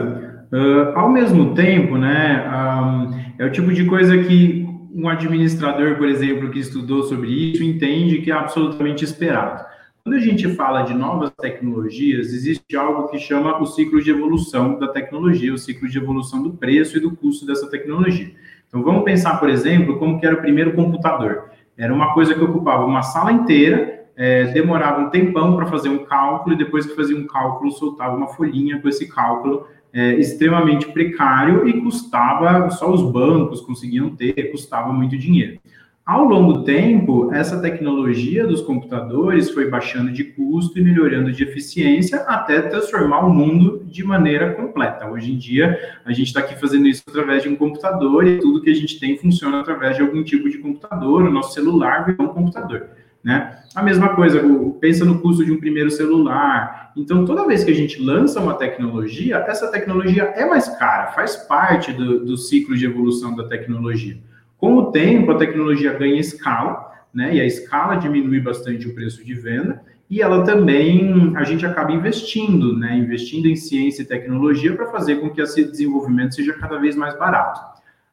Uh, 0.52 0.98
ao 0.98 1.10
mesmo 1.10 1.56
tempo, 1.56 1.98
né, 1.98 2.48
um, 2.48 3.42
é 3.42 3.46
o 3.46 3.52
tipo 3.52 3.74
de 3.74 3.86
coisa 3.86 4.18
que 4.24 4.66
um 4.96 5.10
administrador, 5.10 5.98
por 5.98 6.08
exemplo, 6.08 6.50
que 6.50 6.60
estudou 6.60 7.04
sobre 7.04 7.30
isso, 7.30 7.62
entende 7.62 8.22
que 8.22 8.32
é 8.32 8.34
absolutamente 8.34 9.04
esperado. 9.04 9.66
Quando 10.06 10.18
a 10.18 10.20
gente 10.20 10.48
fala 10.50 10.84
de 10.84 10.94
novas 10.94 11.32
tecnologias, 11.32 12.32
existe 12.32 12.78
algo 12.78 13.08
que 13.08 13.18
chama 13.18 13.60
o 13.60 13.66
ciclo 13.66 14.00
de 14.00 14.12
evolução 14.12 14.78
da 14.78 14.88
tecnologia, 14.88 15.52
o 15.52 15.58
ciclo 15.58 15.90
de 15.90 15.98
evolução 15.98 16.44
do 16.44 16.54
preço 16.54 16.98
e 16.98 17.00
do 17.00 17.16
custo 17.16 17.44
dessa 17.44 17.68
tecnologia. 17.72 18.32
Então, 18.68 18.84
vamos 18.84 19.04
pensar, 19.04 19.40
por 19.40 19.50
exemplo, 19.50 19.98
como 19.98 20.20
que 20.20 20.26
era 20.28 20.36
o 20.36 20.42
primeiro 20.42 20.74
computador. 20.74 21.50
Era 21.76 21.92
uma 21.92 22.14
coisa 22.14 22.36
que 22.36 22.44
ocupava 22.44 22.86
uma 22.86 23.02
sala 23.02 23.32
inteira, 23.32 24.06
é, 24.16 24.44
demorava 24.44 25.02
um 25.02 25.10
tempão 25.10 25.56
para 25.56 25.66
fazer 25.66 25.90
um 25.90 26.06
cálculo, 26.06 26.54
e 26.54 26.60
depois 26.60 26.86
que 26.86 26.96
fazia 26.96 27.18
um 27.18 27.26
cálculo, 27.26 27.72
soltava 27.72 28.16
uma 28.16 28.28
folhinha 28.28 28.80
com 28.80 28.88
esse 28.88 29.10
cálculo 29.10 29.68
é, 29.92 30.20
extremamente 30.20 30.86
precário 30.90 31.68
e 31.68 31.82
custava, 31.82 32.70
só 32.70 32.94
os 32.94 33.02
bancos 33.02 33.60
conseguiam 33.60 34.16
ter, 34.16 34.52
custava 34.52 34.94
muito 34.94 35.18
dinheiro. 35.18 35.60
Ao 36.06 36.24
longo 36.24 36.54
do 36.54 36.64
tempo, 36.64 37.34
essa 37.34 37.60
tecnologia 37.60 38.46
dos 38.46 38.62
computadores 38.62 39.50
foi 39.50 39.72
baixando 39.72 40.12
de 40.12 40.24
custo 40.24 40.78
e 40.78 40.84
melhorando 40.84 41.32
de 41.32 41.42
eficiência 41.42 42.20
até 42.28 42.62
transformar 42.62 43.22
o 43.22 43.34
mundo 43.34 43.84
de 43.84 44.04
maneira 44.04 44.54
completa. 44.54 45.10
Hoje 45.10 45.32
em 45.32 45.36
dia, 45.36 45.80
a 46.06 46.12
gente 46.12 46.28
está 46.28 46.42
aqui 46.42 46.54
fazendo 46.60 46.86
isso 46.86 47.02
através 47.08 47.42
de 47.42 47.50
um 47.50 47.56
computador 47.56 48.28
e 48.28 48.38
tudo 48.38 48.62
que 48.62 48.70
a 48.70 48.76
gente 48.76 49.00
tem 49.00 49.18
funciona 49.18 49.62
através 49.62 49.96
de 49.96 50.04
algum 50.04 50.24
tipo 50.24 50.48
de 50.48 50.60
computador. 50.60 51.24
O 51.24 51.32
nosso 51.32 51.56
celular 51.56 52.06
virou 52.06 52.28
um 52.28 52.34
computador. 52.36 52.88
Né? 53.24 53.58
A 53.74 53.82
mesma 53.82 54.10
coisa, 54.10 54.40
pensa 54.80 55.04
no 55.04 55.20
custo 55.22 55.44
de 55.44 55.52
um 55.52 55.60
primeiro 55.60 55.90
celular. 55.90 56.92
Então, 56.96 57.26
toda 57.26 57.48
vez 57.48 57.64
que 57.64 57.72
a 57.72 57.76
gente 57.76 58.00
lança 58.00 58.40
uma 58.40 58.54
tecnologia, 58.54 59.38
essa 59.48 59.72
tecnologia 59.72 60.26
é 60.36 60.46
mais 60.46 60.70
cara, 60.78 61.14
faz 61.14 61.36
parte 61.36 61.92
do, 61.92 62.24
do 62.24 62.38
ciclo 62.38 62.78
de 62.78 62.86
evolução 62.86 63.36
da 63.36 63.48
tecnologia. 63.48 64.20
Com 64.58 64.76
o 64.78 64.92
tempo, 64.92 65.32
a 65.32 65.38
tecnologia 65.38 65.94
ganha 65.94 66.20
escala, 66.20 66.92
né? 67.14 67.36
E 67.36 67.42
a 67.42 67.46
escala 67.46 67.96
diminui 67.96 68.40
bastante 68.40 68.88
o 68.88 68.96
preço 68.96 69.24
de 69.24 69.34
venda, 69.34 69.82
e 70.10 70.22
ela 70.22 70.44
também, 70.44 71.34
a 71.36 71.44
gente 71.44 71.66
acaba 71.66 71.92
investindo, 71.92 72.78
né? 72.78 72.98
Investindo 72.98 73.48
em 73.48 73.56
ciência 73.56 74.04
e 74.04 74.06
tecnologia 74.06 74.76
para 74.76 74.92
fazer 74.92 75.16
com 75.16 75.30
que 75.30 75.42
esse 75.42 75.64
desenvolvimento 75.64 76.36
seja 76.36 76.54
cada 76.54 76.78
vez 76.78 76.96
mais 76.96 77.18
barato. 77.18 77.60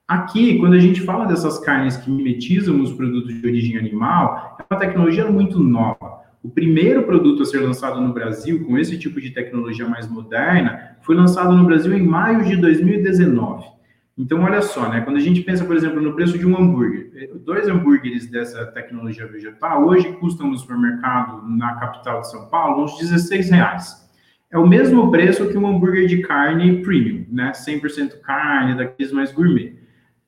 Aqui, 0.09 0.59
quando 0.59 0.75
a 0.75 0.79
gente 0.79 1.01
fala 1.01 1.27
dessas 1.27 1.59
carnes 1.59 1.97
que 1.97 2.11
mimetizam 2.11 2.81
os 2.81 2.93
produtos 2.93 3.35
de 3.35 3.47
origem 3.47 3.79
animal, 3.79 4.57
é 4.59 4.75
uma 4.75 4.81
tecnologia 4.81 5.31
muito 5.31 5.59
nova. 5.59 6.23
O 6.43 6.49
primeiro 6.49 7.05
produto 7.05 7.43
a 7.43 7.47
ser 7.47 7.61
lançado 7.61 8.01
no 8.01 8.13
Brasil 8.13 8.65
com 8.67 8.77
esse 8.77 8.99
tipo 8.99 9.21
de 9.21 9.31
tecnologia 9.31 9.89
mais 9.89 10.09
moderna 10.09 10.97
foi 11.03 11.15
lançado 11.15 11.57
no 11.57 11.65
Brasil 11.65 11.97
em 11.97 12.03
maio 12.03 12.45
de 12.45 12.57
2019. 12.57 13.65
Então, 14.17 14.43
olha 14.43 14.61
só, 14.61 14.89
né? 14.91 15.01
Quando 15.01 15.17
a 15.17 15.21
gente 15.21 15.41
pensa, 15.41 15.65
por 15.65 15.75
exemplo, 15.75 16.01
no 16.01 16.15
preço 16.15 16.39
de 16.39 16.47
um 16.47 16.57
hambúrguer, 16.57 17.11
eh, 17.17 17.31
dois 17.35 17.67
hambúrgueres 17.67 18.31
dessa 18.31 18.67
tecnologia 18.67 19.27
vegetal 19.27 19.87
hoje 19.87 20.13
custam 20.15 20.49
no 20.49 20.59
supermercado 20.59 21.43
na 21.49 21.77
capital 21.77 22.21
de 22.21 22.31
São 22.31 22.47
Paulo 22.49 22.85
uns 22.85 22.99
16 22.99 23.51
reais. 23.51 24.03
É 24.51 24.59
o 24.59 24.67
mesmo 24.67 25.11
preço 25.11 25.49
que 25.49 25.57
um 25.57 25.67
hambúrguer 25.67 26.07
de 26.07 26.19
carne 26.19 26.83
premium, 26.83 27.25
né? 27.31 27.53
100% 27.55 28.21
carne, 28.21 28.77
daqueles 28.77 29.13
mais 29.13 29.33
gourmet. 29.33 29.77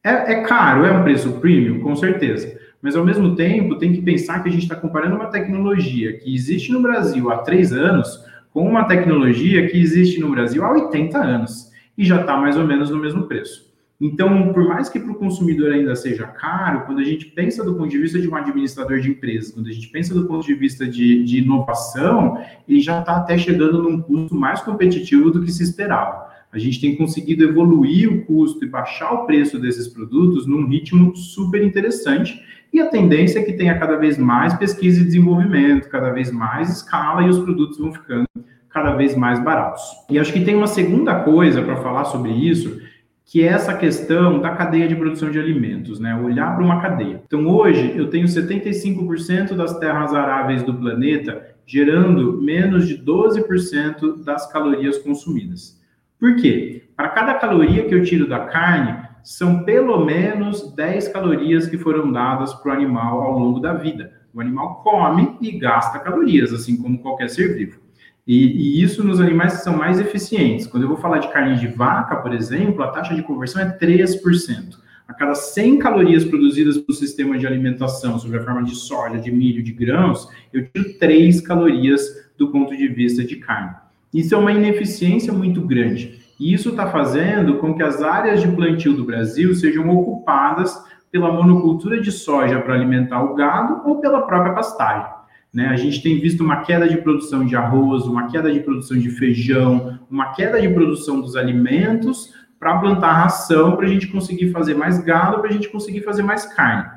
É, 0.02 0.32
é 0.32 0.42
caro, 0.44 0.86
é 0.86 0.92
um 0.92 1.02
preço 1.02 1.32
premium, 1.40 1.80
com 1.80 1.94
certeza. 1.94 2.58
Mas, 2.80 2.96
ao 2.96 3.04
mesmo 3.04 3.36
tempo, 3.36 3.76
tem 3.76 3.92
que 3.92 4.00
pensar 4.00 4.42
que 4.42 4.48
a 4.48 4.52
gente 4.52 4.62
está 4.62 4.76
comparando 4.76 5.16
uma 5.16 5.30
tecnologia 5.30 6.18
que 6.18 6.34
existe 6.34 6.72
no 6.72 6.80
Brasil 6.80 7.30
há 7.30 7.38
três 7.38 7.70
anos 7.70 8.24
com 8.50 8.66
uma 8.66 8.84
tecnologia 8.84 9.66
que 9.68 9.78
existe 9.78 10.20
no 10.20 10.30
Brasil 10.30 10.64
há 10.64 10.72
80 10.72 11.18
anos 11.18 11.70
e 11.98 12.04
já 12.04 12.20
está 12.20 12.36
mais 12.36 12.56
ou 12.56 12.66
menos 12.66 12.90
no 12.90 12.98
mesmo 12.98 13.24
preço. 13.24 13.63
Então, 14.00 14.52
por 14.52 14.66
mais 14.66 14.88
que 14.88 14.98
para 14.98 15.12
o 15.12 15.14
consumidor 15.14 15.72
ainda 15.72 15.94
seja 15.94 16.26
caro, 16.26 16.84
quando 16.84 16.98
a 16.98 17.04
gente 17.04 17.26
pensa 17.26 17.64
do 17.64 17.74
ponto 17.74 17.88
de 17.88 17.98
vista 17.98 18.18
de 18.18 18.28
um 18.28 18.34
administrador 18.34 19.00
de 19.00 19.10
empresas, 19.10 19.52
quando 19.52 19.68
a 19.68 19.72
gente 19.72 19.88
pensa 19.88 20.12
do 20.12 20.26
ponto 20.26 20.44
de 20.44 20.54
vista 20.54 20.86
de, 20.86 21.22
de 21.22 21.38
inovação, 21.38 22.38
ele 22.68 22.80
já 22.80 23.00
está 23.00 23.16
até 23.16 23.38
chegando 23.38 23.82
num 23.82 24.00
custo 24.00 24.34
mais 24.34 24.60
competitivo 24.60 25.30
do 25.30 25.42
que 25.42 25.52
se 25.52 25.62
esperava. 25.62 26.24
A 26.52 26.58
gente 26.58 26.80
tem 26.80 26.94
conseguido 26.96 27.44
evoluir 27.44 28.12
o 28.12 28.24
custo 28.24 28.64
e 28.64 28.68
baixar 28.68 29.12
o 29.12 29.26
preço 29.26 29.58
desses 29.58 29.88
produtos 29.88 30.46
num 30.46 30.66
ritmo 30.66 31.14
super 31.16 31.62
interessante. 31.62 32.40
E 32.72 32.80
a 32.80 32.86
tendência 32.86 33.40
é 33.40 33.42
que 33.42 33.52
tenha 33.52 33.78
cada 33.78 33.96
vez 33.96 34.18
mais 34.18 34.54
pesquisa 34.54 35.00
e 35.00 35.04
desenvolvimento, 35.04 35.88
cada 35.88 36.10
vez 36.10 36.30
mais 36.30 36.70
escala 36.70 37.22
e 37.22 37.28
os 37.28 37.38
produtos 37.38 37.78
vão 37.78 37.92
ficando 37.92 38.26
cada 38.68 38.94
vez 38.94 39.16
mais 39.16 39.38
baratos. 39.38 39.82
E 40.10 40.18
acho 40.18 40.32
que 40.32 40.44
tem 40.44 40.54
uma 40.56 40.66
segunda 40.66 41.20
coisa 41.20 41.62
para 41.62 41.76
falar 41.76 42.04
sobre 42.04 42.32
isso, 42.32 42.80
que 43.24 43.42
é 43.42 43.46
essa 43.46 43.74
questão 43.74 44.40
da 44.40 44.50
cadeia 44.50 44.86
de 44.86 44.94
produção 44.94 45.30
de 45.30 45.38
alimentos, 45.38 45.98
né? 45.98 46.14
Olhar 46.14 46.54
para 46.54 46.64
uma 46.64 46.80
cadeia. 46.80 47.22
Então, 47.26 47.46
hoje, 47.46 47.94
eu 47.96 48.10
tenho 48.10 48.26
75% 48.26 49.54
das 49.54 49.78
terras 49.78 50.14
aráveis 50.14 50.62
do 50.62 50.74
planeta 50.74 51.54
gerando 51.66 52.40
menos 52.42 52.86
de 52.86 52.98
12% 52.98 54.22
das 54.22 54.50
calorias 54.52 54.98
consumidas. 54.98 55.80
Por 56.20 56.36
quê? 56.36 56.84
Para 56.94 57.08
cada 57.08 57.34
caloria 57.34 57.86
que 57.88 57.94
eu 57.94 58.04
tiro 58.04 58.28
da 58.28 58.40
carne, 58.40 59.02
são 59.22 59.64
pelo 59.64 60.04
menos 60.04 60.70
10 60.74 61.08
calorias 61.08 61.66
que 61.66 61.78
foram 61.78 62.12
dadas 62.12 62.52
para 62.54 62.72
o 62.72 62.74
animal 62.74 63.22
ao 63.22 63.38
longo 63.38 63.58
da 63.58 63.72
vida. 63.72 64.12
O 64.34 64.40
animal 64.40 64.82
come 64.82 65.36
e 65.40 65.52
gasta 65.52 65.98
calorias, 65.98 66.52
assim 66.52 66.76
como 66.76 66.98
qualquer 66.98 67.30
ser 67.30 67.56
vivo. 67.56 67.80
E, 68.26 68.46
e, 68.46 68.82
isso 68.82 69.04
nos 69.04 69.20
animais 69.20 69.56
que 69.56 69.62
são 69.62 69.76
mais 69.76 70.00
eficientes. 70.00 70.66
Quando 70.66 70.84
eu 70.84 70.88
vou 70.88 70.96
falar 70.96 71.18
de 71.18 71.30
carne 71.30 71.58
de 71.58 71.66
vaca, 71.66 72.16
por 72.16 72.32
exemplo, 72.32 72.82
a 72.82 72.88
taxa 72.88 73.14
de 73.14 73.22
conversão 73.22 73.60
é 73.60 73.78
3%. 73.78 74.78
A 75.06 75.12
cada 75.12 75.34
100 75.34 75.78
calorias 75.78 76.24
produzidas 76.24 76.78
pelo 76.78 76.96
sistema 76.96 77.36
de 77.36 77.46
alimentação, 77.46 78.18
sob 78.18 78.34
a 78.36 78.42
forma 78.42 78.64
de 78.64 78.74
soja, 78.74 79.18
de 79.18 79.30
milho, 79.30 79.62
de 79.62 79.72
grãos, 79.72 80.26
eu 80.52 80.66
tiro 80.68 80.98
3 80.98 81.42
calorias 81.42 82.02
do 82.38 82.48
ponto 82.48 82.74
de 82.74 82.88
vista 82.88 83.22
de 83.22 83.36
carne. 83.36 83.76
Isso 84.12 84.34
é 84.34 84.38
uma 84.38 84.52
ineficiência 84.52 85.32
muito 85.32 85.60
grande. 85.60 86.24
E 86.40 86.54
isso 86.54 86.70
está 86.70 86.90
fazendo 86.90 87.58
com 87.58 87.74
que 87.74 87.82
as 87.82 88.02
áreas 88.02 88.40
de 88.40 88.48
plantio 88.48 88.94
do 88.94 89.04
Brasil 89.04 89.54
sejam 89.54 89.88
ocupadas 89.90 90.82
pela 91.10 91.30
monocultura 91.30 92.00
de 92.00 92.10
soja 92.10 92.60
para 92.60 92.74
alimentar 92.74 93.22
o 93.22 93.34
gado 93.34 93.82
ou 93.88 94.00
pela 94.00 94.22
própria 94.22 94.54
pastagem. 94.54 95.12
Né? 95.54 95.68
A 95.68 95.76
gente 95.76 96.02
tem 96.02 96.18
visto 96.18 96.42
uma 96.42 96.62
queda 96.62 96.88
de 96.88 96.96
produção 96.96 97.46
de 97.46 97.54
arroz, 97.54 98.04
uma 98.06 98.26
queda 98.26 98.52
de 98.52 98.58
produção 98.58 98.98
de 98.98 99.08
feijão, 99.08 100.00
uma 100.10 100.32
queda 100.32 100.60
de 100.60 100.68
produção 100.68 101.20
dos 101.20 101.36
alimentos 101.36 102.34
para 102.58 102.76
plantar 102.78 103.12
ração, 103.12 103.76
para 103.76 103.86
a 103.86 103.88
gente 103.88 104.08
conseguir 104.08 104.50
fazer 104.50 104.74
mais 104.74 104.98
gado, 104.98 105.38
para 105.38 105.50
a 105.50 105.52
gente 105.52 105.68
conseguir 105.68 106.00
fazer 106.00 106.24
mais 106.24 106.44
carne. 106.44 106.90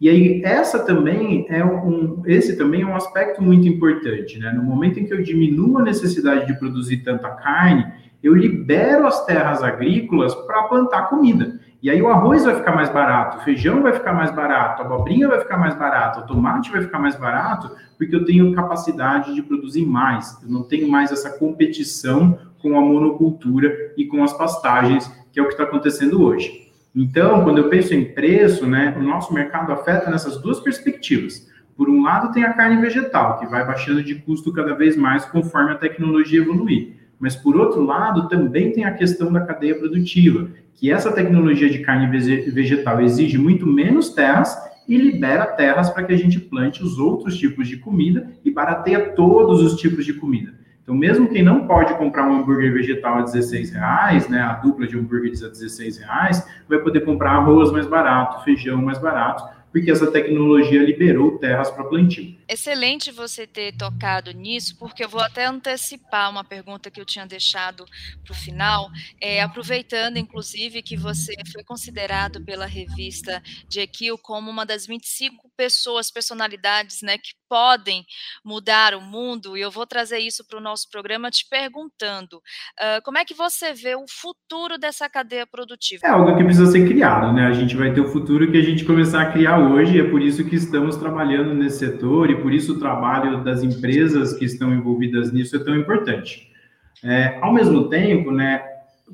E 0.00 0.08
aí, 0.08 0.42
essa 0.42 0.78
também 0.78 1.46
é 1.50 1.64
um, 1.64 2.22
esse 2.26 2.56
também 2.56 2.82
é 2.82 2.86
um 2.86 2.96
aspecto 2.96 3.42
muito 3.42 3.68
importante, 3.68 4.38
né? 4.38 4.50
No 4.50 4.62
momento 4.62 4.98
em 4.98 5.04
que 5.04 5.12
eu 5.12 5.22
diminuo 5.22 5.78
a 5.78 5.82
necessidade 5.82 6.46
de 6.46 6.58
produzir 6.58 7.04
tanta 7.04 7.28
carne, 7.28 7.86
eu 8.22 8.34
libero 8.34 9.06
as 9.06 9.24
terras 9.26 9.62
agrícolas 9.62 10.34
para 10.34 10.62
plantar 10.64 11.08
comida. 11.10 11.60
E 11.82 11.88
aí 11.88 12.02
o 12.02 12.08
arroz 12.08 12.44
vai 12.44 12.54
ficar 12.54 12.74
mais 12.74 12.90
barato, 12.90 13.38
o 13.38 13.40
feijão 13.40 13.82
vai 13.82 13.94
ficar 13.94 14.12
mais 14.12 14.30
barato, 14.30 14.82
a 14.82 14.84
abobrinha 14.84 15.26
vai 15.28 15.40
ficar 15.40 15.56
mais 15.56 15.74
barato, 15.74 16.20
o 16.20 16.26
tomate 16.26 16.70
vai 16.70 16.82
ficar 16.82 16.98
mais 16.98 17.16
barato, 17.16 17.74
porque 17.96 18.14
eu 18.14 18.24
tenho 18.24 18.54
capacidade 18.54 19.34
de 19.34 19.42
produzir 19.42 19.86
mais. 19.86 20.38
Eu 20.42 20.50
não 20.50 20.62
tenho 20.62 20.90
mais 20.90 21.10
essa 21.10 21.30
competição 21.38 22.38
com 22.60 22.76
a 22.76 22.82
monocultura 22.82 23.94
e 23.96 24.04
com 24.04 24.22
as 24.22 24.32
pastagens, 24.34 25.10
que 25.32 25.40
é 25.40 25.42
o 25.42 25.46
que 25.46 25.52
está 25.52 25.64
acontecendo 25.64 26.22
hoje. 26.22 26.70
Então, 26.94 27.44
quando 27.44 27.58
eu 27.58 27.68
penso 27.70 27.94
em 27.94 28.12
preço, 28.12 28.66
né, 28.66 28.94
o 28.98 29.02
nosso 29.02 29.32
mercado 29.32 29.72
afeta 29.72 30.10
nessas 30.10 30.36
duas 30.36 30.60
perspectivas. 30.60 31.48
Por 31.76 31.88
um 31.88 32.02
lado, 32.02 32.30
tem 32.32 32.44
a 32.44 32.52
carne 32.52 32.78
vegetal, 32.78 33.38
que 33.38 33.46
vai 33.46 33.64
baixando 33.64 34.02
de 34.02 34.16
custo 34.16 34.52
cada 34.52 34.74
vez 34.74 34.98
mais 34.98 35.24
conforme 35.24 35.72
a 35.72 35.76
tecnologia 35.76 36.42
evoluir. 36.42 36.99
Mas, 37.20 37.36
por 37.36 37.54
outro 37.54 37.84
lado, 37.84 38.28
também 38.28 38.72
tem 38.72 38.84
a 38.84 38.94
questão 38.94 39.30
da 39.30 39.42
cadeia 39.42 39.78
produtiva, 39.78 40.48
que 40.74 40.90
essa 40.90 41.12
tecnologia 41.12 41.68
de 41.68 41.80
carne 41.80 42.06
vegetal 42.08 43.02
exige 43.02 43.36
muito 43.36 43.66
menos 43.66 44.08
terras 44.08 44.56
e 44.88 44.96
libera 44.96 45.44
terras 45.46 45.90
para 45.90 46.02
que 46.02 46.14
a 46.14 46.16
gente 46.16 46.40
plante 46.40 46.82
os 46.82 46.98
outros 46.98 47.36
tipos 47.36 47.68
de 47.68 47.76
comida 47.76 48.30
e 48.42 48.50
barateia 48.50 49.10
todos 49.10 49.62
os 49.62 49.78
tipos 49.78 50.06
de 50.06 50.14
comida. 50.14 50.58
Então, 50.82 50.94
mesmo 50.94 51.28
quem 51.28 51.42
não 51.42 51.66
pode 51.66 51.94
comprar 51.98 52.26
um 52.26 52.40
hambúrguer 52.40 52.72
vegetal 52.72 53.18
a 53.18 53.22
16 53.22 53.70
reais, 53.70 54.28
né, 54.28 54.40
a 54.40 54.54
dupla 54.54 54.86
de 54.86 54.98
hambúrgueres 54.98 55.44
a 55.44 55.48
16 55.48 55.98
reais, 55.98 56.44
vai 56.68 56.78
poder 56.78 57.02
comprar 57.02 57.32
arroz 57.32 57.70
mais 57.70 57.86
barato, 57.86 58.42
feijão 58.42 58.82
mais 58.82 58.98
barato, 58.98 59.44
porque 59.70 59.90
essa 59.90 60.10
tecnologia 60.10 60.82
liberou 60.82 61.38
terras 61.38 61.70
para 61.70 61.84
plantio. 61.84 62.36
Excelente 62.48 63.12
você 63.12 63.46
ter 63.46 63.76
tocado 63.76 64.32
nisso, 64.32 64.76
porque 64.78 65.04
eu 65.04 65.08
vou 65.08 65.20
até 65.20 65.46
antecipar 65.46 66.30
uma 66.30 66.42
pergunta 66.42 66.90
que 66.90 67.00
eu 67.00 67.04
tinha 67.04 67.26
deixado 67.26 67.84
para 68.24 68.32
o 68.32 68.34
final, 68.36 68.90
é, 69.20 69.40
aproveitando, 69.40 70.16
inclusive, 70.16 70.82
que 70.82 70.96
você 70.96 71.34
foi 71.52 71.62
considerado 71.62 72.42
pela 72.44 72.66
revista 72.66 73.42
de 73.68 73.80
Equil 73.80 74.18
como 74.18 74.50
uma 74.50 74.66
das 74.66 74.86
25 74.86 75.49
pessoas, 75.60 76.10
personalidades, 76.10 77.02
né, 77.02 77.18
que 77.18 77.34
podem 77.46 78.02
mudar 78.42 78.94
o 78.94 79.00
mundo, 79.02 79.58
e 79.58 79.60
eu 79.60 79.70
vou 79.70 79.86
trazer 79.86 80.18
isso 80.18 80.42
para 80.48 80.56
o 80.56 80.62
nosso 80.62 80.88
programa 80.90 81.30
te 81.30 81.44
perguntando, 81.50 82.38
uh, 82.38 83.02
como 83.04 83.18
é 83.18 83.26
que 83.26 83.34
você 83.34 83.74
vê 83.74 83.94
o 83.94 84.06
futuro 84.08 84.78
dessa 84.78 85.06
cadeia 85.06 85.46
produtiva? 85.46 86.06
É 86.06 86.08
algo 86.08 86.34
que 86.34 86.44
precisa 86.44 86.72
ser 86.72 86.88
criado, 86.88 87.34
né, 87.34 87.46
a 87.46 87.52
gente 87.52 87.76
vai 87.76 87.92
ter 87.92 88.00
o 88.00 88.08
futuro 88.08 88.50
que 88.50 88.56
a 88.56 88.62
gente 88.62 88.86
começar 88.86 89.20
a 89.20 89.32
criar 89.32 89.58
hoje, 89.58 90.00
é 90.00 90.04
por 90.04 90.22
isso 90.22 90.42
que 90.48 90.56
estamos 90.56 90.96
trabalhando 90.96 91.52
nesse 91.52 91.80
setor, 91.80 92.30
e 92.30 92.40
por 92.40 92.54
isso 92.54 92.76
o 92.76 92.78
trabalho 92.78 93.44
das 93.44 93.62
empresas 93.62 94.32
que 94.32 94.46
estão 94.46 94.72
envolvidas 94.72 95.30
nisso 95.30 95.56
é 95.56 95.58
tão 95.58 95.76
importante. 95.76 96.48
É, 97.04 97.38
ao 97.42 97.52
mesmo 97.52 97.90
tempo, 97.90 98.30
né, 98.30 98.62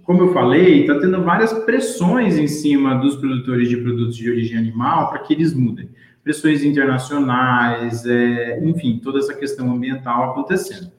como 0.05 0.23
eu 0.23 0.33
falei, 0.33 0.83
está 0.83 1.01
tendo 1.01 1.23
várias 1.25 1.53
pressões 1.65 2.37
em 2.37 2.47
cima 2.47 2.95
dos 2.97 3.17
produtores 3.17 3.69
de 3.69 3.77
produtos 3.79 4.17
de 4.17 4.31
origem 4.31 4.59
animal 4.59 5.11
para 5.11 5.21
que 5.21 5.33
eles 5.33 5.55
mudem. 5.55 5.89
Pressões 6.27 6.65
internacionais, 6.65 8.05
é, 8.05 8.59
enfim, 8.65 8.99
toda 8.99 9.21
essa 9.21 9.33
questão 9.33 9.73
ambiental 9.73 10.33
acontecendo. 10.33 10.91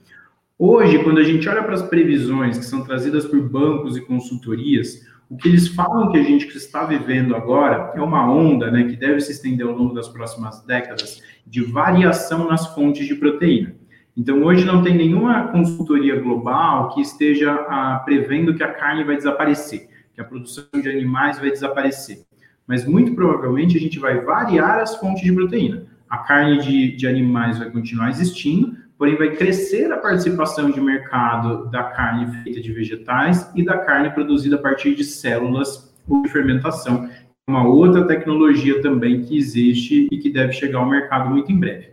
Hoje, 0.57 1.03
quando 1.03 1.17
a 1.17 1.23
gente 1.23 1.49
olha 1.49 1.61
para 1.63 1.73
as 1.73 1.81
previsões 1.81 2.57
que 2.57 2.63
são 2.63 2.81
trazidas 2.81 3.25
por 3.25 3.41
bancos 3.41 3.97
e 3.97 4.01
consultorias, 4.05 5.05
o 5.29 5.35
que 5.35 5.49
eles 5.49 5.67
falam 5.67 6.13
que 6.13 6.17
a 6.17 6.23
gente 6.23 6.47
está 6.55 6.85
vivendo 6.85 7.35
agora 7.35 7.91
é 7.93 8.01
uma 8.01 8.25
onda 8.31 8.71
né, 8.71 8.85
que 8.85 8.95
deve 8.95 9.19
se 9.19 9.33
estender 9.33 9.67
ao 9.67 9.73
longo 9.73 9.93
das 9.93 10.07
próximas 10.07 10.63
décadas 10.63 11.21
de 11.45 11.61
variação 11.61 12.47
nas 12.47 12.73
fontes 12.73 13.05
de 13.05 13.15
proteína. 13.15 13.75
Então, 14.15 14.41
hoje 14.43 14.63
não 14.63 14.81
tem 14.81 14.95
nenhuma 14.95 15.49
consultoria 15.49 16.17
global 16.21 16.95
que 16.95 17.01
esteja 17.01 17.51
ah, 17.51 18.01
prevendo 18.05 18.55
que 18.55 18.63
a 18.63 18.73
carne 18.73 19.03
vai 19.03 19.17
desaparecer, 19.17 19.89
que 20.13 20.21
a 20.21 20.23
produção 20.23 20.63
de 20.73 20.87
animais 20.87 21.37
vai 21.37 21.51
desaparecer. 21.51 22.26
Mas, 22.67 22.85
muito 22.85 23.13
provavelmente, 23.13 23.77
a 23.77 23.79
gente 23.79 23.97
vai 23.97 24.19
variar 24.21 24.79
as 24.79 24.97
fontes 24.97 25.23
de 25.23 25.31
proteína. 25.31 25.85
A 26.09 26.19
carne 26.19 26.59
de, 26.59 26.95
de 26.95 27.07
animais 27.07 27.57
vai 27.57 27.69
continuar 27.69 28.09
existindo, 28.09 28.75
porém 28.97 29.15
vai 29.15 29.35
crescer 29.35 29.91
a 29.91 29.97
participação 29.97 30.69
de 30.69 30.81
mercado 30.81 31.69
da 31.69 31.83
carne 31.83 32.27
feita 32.43 32.59
de 32.59 32.71
vegetais 32.71 33.49
e 33.55 33.63
da 33.63 33.77
carne 33.77 34.09
produzida 34.09 34.55
a 34.55 34.59
partir 34.59 34.95
de 34.95 35.03
células 35.03 35.93
de 36.23 36.29
fermentação, 36.29 37.09
uma 37.49 37.65
outra 37.65 38.05
tecnologia 38.05 38.81
também 38.81 39.21
que 39.21 39.37
existe 39.37 40.07
e 40.11 40.17
que 40.17 40.29
deve 40.29 40.51
chegar 40.51 40.79
ao 40.79 40.89
mercado 40.89 41.29
muito 41.29 41.51
em 41.51 41.59
breve. 41.59 41.91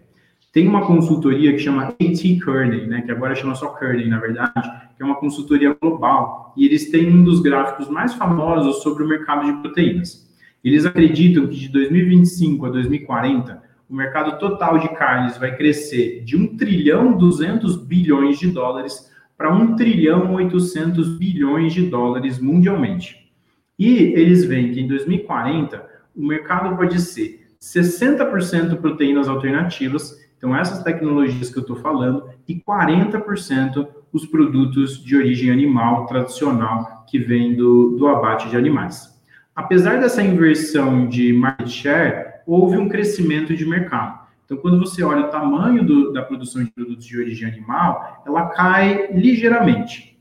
Tem 0.53 0.69
uma 0.69 0.87
consultoria 0.87 1.53
que 1.53 1.59
chama 1.59 1.89
AT 1.89 2.41
Kearney, 2.45 2.87
né, 2.87 3.03
que 3.03 3.11
agora 3.11 3.35
chama 3.35 3.55
só 3.55 3.69
Kearney, 3.75 4.09
na 4.09 4.19
verdade, 4.19 4.71
que 4.97 5.03
é 5.03 5.05
uma 5.05 5.17
consultoria 5.17 5.77
global, 5.81 6.53
e 6.57 6.65
eles 6.65 6.91
têm 6.91 7.13
um 7.13 7.25
dos 7.25 7.41
gráficos 7.41 7.89
mais 7.89 8.15
famosos 8.15 8.83
sobre 8.83 9.03
o 9.03 9.09
mercado 9.09 9.45
de 9.47 9.53
proteínas. 9.61 10.24
Eles 10.65 10.87
acreditam 10.87 11.47
que 11.47 11.57
de 11.57 11.69
2025 11.69 12.65
a 12.65 12.71
2040, 12.71 13.63
o 13.89 13.95
mercado 13.95 14.39
total 14.39 14.79
de 14.79 14.89
carnes 14.89 15.37
vai 15.37 15.55
crescer 15.55 16.23
de 16.25 16.37
1 16.37 16.57
trilhão 16.57 17.19
200 17.19 17.77
bilhões 17.77 18.39
de 18.39 18.51
dólares 18.51 19.13
para 19.37 19.55
1 19.55 19.77
trilhão 19.77 20.33
800 20.33 21.19
bilhões 21.19 21.75
de 21.75 21.83
dólares 21.83 22.39
mundialmente. 22.39 23.31
E 23.79 23.89
eles 23.89 24.45
veem 24.45 24.73
que 24.73 24.81
em 24.81 24.89
2040 24.89 25.85
o 26.17 26.27
mercado 26.27 26.75
pode 26.77 26.99
ser 26.99 27.47
60% 27.61 28.77
proteínas 28.81 29.29
alternativas, 29.29 30.19
então 30.39 30.57
essas 30.57 30.83
tecnologias 30.83 31.51
que 31.51 31.59
eu 31.59 31.63
estou 31.63 31.77
falando, 31.77 32.25
e 32.49 32.55
40% 32.55 33.87
os 34.13 34.25
produtos 34.25 35.03
de 35.03 35.17
origem 35.17 35.51
animal 35.51 36.07
tradicional 36.07 37.05
que 37.07 37.19
vem 37.19 37.55
do, 37.55 37.97
do 37.97 38.07
abate 38.07 38.49
de 38.49 38.57
animais. 38.57 39.14
Apesar 39.55 40.01
dessa 40.01 40.23
inversão 40.23 41.07
de 41.07 41.33
market 41.33 41.69
share, 41.69 42.35
houve 42.45 42.77
um 42.77 42.89
crescimento 42.89 43.55
de 43.55 43.65
mercado. 43.65 44.25
Então, 44.45 44.57
quando 44.59 44.79
você 44.79 45.03
olha 45.03 45.27
o 45.27 45.31
tamanho 45.31 45.85
do, 45.85 46.13
da 46.13 46.23
produção 46.23 46.63
de 46.63 46.71
produtos 46.71 47.07
de 47.07 47.19
origem 47.19 47.49
animal, 47.49 48.23
ela 48.27 48.49
cai 48.49 49.13
ligeiramente. 49.13 50.19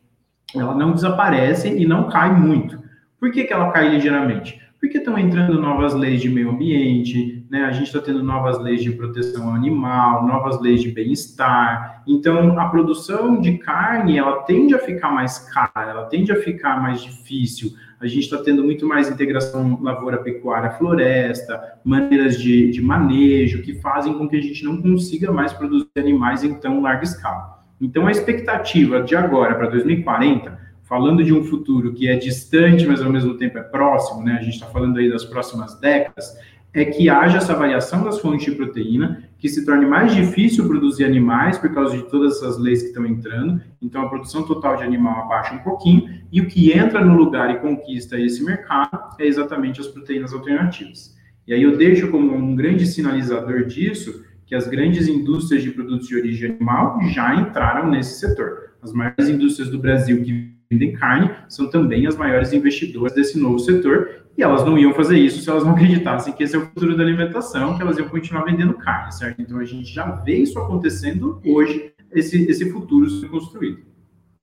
Ela 0.55 0.75
não 0.75 0.93
desaparece 0.93 1.67
e 1.67 1.85
não 1.85 2.07
cai 2.09 2.31
muito. 2.31 2.81
Por 3.19 3.31
que, 3.31 3.43
que 3.43 3.51
ela 3.51 3.71
cai 3.71 3.89
ligeiramente? 3.89 4.61
Porque 4.79 4.97
estão 4.97 5.17
entrando 5.17 5.59
novas 5.59 5.93
leis 5.93 6.21
de 6.21 6.29
meio 6.29 6.51
ambiente, 6.51 7.45
né? 7.49 7.63
a 7.63 7.71
gente 7.71 7.87
está 7.87 7.99
tendo 7.99 8.21
novas 8.21 8.59
leis 8.59 8.83
de 8.83 8.91
proteção 8.91 9.55
animal, 9.55 10.27
novas 10.27 10.61
leis 10.61 10.81
de 10.81 10.91
bem-estar. 10.91 12.03
Então, 12.05 12.59
a 12.59 12.69
produção 12.69 13.39
de 13.41 13.57
carne, 13.57 14.17
ela 14.17 14.43
tende 14.43 14.75
a 14.75 14.79
ficar 14.79 15.09
mais 15.11 15.39
cara, 15.39 15.89
ela 15.89 16.05
tende 16.05 16.31
a 16.31 16.35
ficar 16.35 16.81
mais 16.81 17.01
difícil 17.01 17.71
a 18.03 18.07
gente 18.07 18.23
está 18.23 18.37
tendo 18.37 18.63
muito 18.63 18.85
mais 18.85 19.09
integração 19.09 19.79
lavoura-pecuária-floresta, 19.81 21.79
maneiras 21.85 22.37
de, 22.39 22.69
de 22.69 22.81
manejo 22.81 23.61
que 23.61 23.75
fazem 23.75 24.13
com 24.17 24.27
que 24.27 24.35
a 24.35 24.41
gente 24.41 24.63
não 24.65 24.81
consiga 24.81 25.31
mais 25.31 25.53
produzir 25.53 25.87
animais 25.97 26.43
em 26.43 26.53
tão 26.53 26.81
larga 26.81 27.03
escala. 27.03 27.63
Então, 27.79 28.05
a 28.05 28.11
expectativa 28.11 29.01
de 29.01 29.15
agora 29.15 29.55
para 29.55 29.69
2040, 29.69 30.59
falando 30.83 31.23
de 31.23 31.33
um 31.33 31.43
futuro 31.45 31.93
que 31.93 32.09
é 32.09 32.15
distante, 32.15 32.85
mas 32.85 33.01
ao 33.01 33.09
mesmo 33.09 33.35
tempo 33.35 33.57
é 33.57 33.63
próximo, 33.63 34.21
né? 34.21 34.37
A 34.39 34.43
gente 34.43 34.55
está 34.55 34.67
falando 34.67 34.97
aí 34.97 35.09
das 35.09 35.23
próximas 35.23 35.79
décadas, 35.79 36.37
é 36.73 36.83
que 36.83 37.07
haja 37.07 37.37
essa 37.37 37.53
variação 37.53 38.03
das 38.03 38.19
fontes 38.19 38.45
de 38.45 38.51
proteína, 38.51 39.29
que 39.37 39.47
se 39.47 39.63
torne 39.63 39.85
mais 39.85 40.15
difícil 40.15 40.67
produzir 40.67 41.05
animais 41.05 41.57
por 41.57 41.71
causa 41.73 41.95
de 41.95 42.03
todas 42.09 42.37
essas 42.37 42.57
leis 42.57 42.81
que 42.81 42.87
estão 42.87 43.05
entrando. 43.05 43.61
Então, 43.81 44.01
a 44.01 44.09
produção 44.09 44.43
total 44.43 44.77
de 44.77 44.83
animal 44.83 45.25
abaixa 45.25 45.53
um 45.53 45.59
pouquinho, 45.59 46.09
e 46.31 46.41
o 46.41 46.47
que 46.47 46.71
entra 46.71 47.03
no 47.05 47.15
lugar 47.15 47.51
e 47.51 47.59
conquista 47.59 48.19
esse 48.19 48.43
mercado 48.43 49.15
é 49.19 49.27
exatamente 49.27 49.79
as 49.79 49.87
proteínas 49.87 50.33
alternativas. 50.33 51.15
E 51.45 51.53
aí 51.53 51.61
eu 51.61 51.77
deixo 51.77 52.09
como 52.09 52.33
um 52.33 52.55
grande 52.55 52.87
sinalizador 52.87 53.65
disso 53.65 54.23
que 54.45 54.55
as 54.55 54.67
grandes 54.67 55.07
indústrias 55.07 55.61
de 55.61 55.71
produtos 55.71 56.07
de 56.07 56.15
origem 56.15 56.51
animal 56.51 56.99
já 57.09 57.35
entraram 57.35 57.89
nesse 57.89 58.19
setor. 58.19 58.73
As 58.81 58.93
maiores 58.93 59.29
indústrias 59.29 59.69
do 59.69 59.77
Brasil 59.77 60.23
que 60.23 60.53
vendem 60.71 60.93
carne 60.93 61.31
são 61.49 61.69
também 61.69 62.07
as 62.07 62.15
maiores 62.15 62.53
investidoras 62.53 63.13
desse 63.13 63.39
novo 63.39 63.59
setor 63.59 64.22
e 64.37 64.41
elas 64.41 64.63
não 64.65 64.77
iam 64.77 64.93
fazer 64.93 65.19
isso 65.19 65.41
se 65.41 65.49
elas 65.49 65.63
não 65.63 65.73
acreditassem 65.73 66.33
que 66.33 66.43
esse 66.43 66.55
é 66.55 66.59
o 66.59 66.65
futuro 66.65 66.97
da 66.97 67.03
alimentação, 67.03 67.75
que 67.75 67.81
elas 67.81 67.97
iam 67.97 68.09
continuar 68.09 68.43
vendendo 68.43 68.73
carne, 68.73 69.11
certo? 69.11 69.41
Então 69.41 69.59
a 69.59 69.65
gente 69.65 69.91
já 69.91 70.09
vê 70.09 70.37
isso 70.37 70.57
acontecendo 70.59 71.41
hoje, 71.45 71.93
esse, 72.11 72.43
esse 72.49 72.71
futuro 72.71 73.09
se 73.09 73.27
construído. 73.27 73.93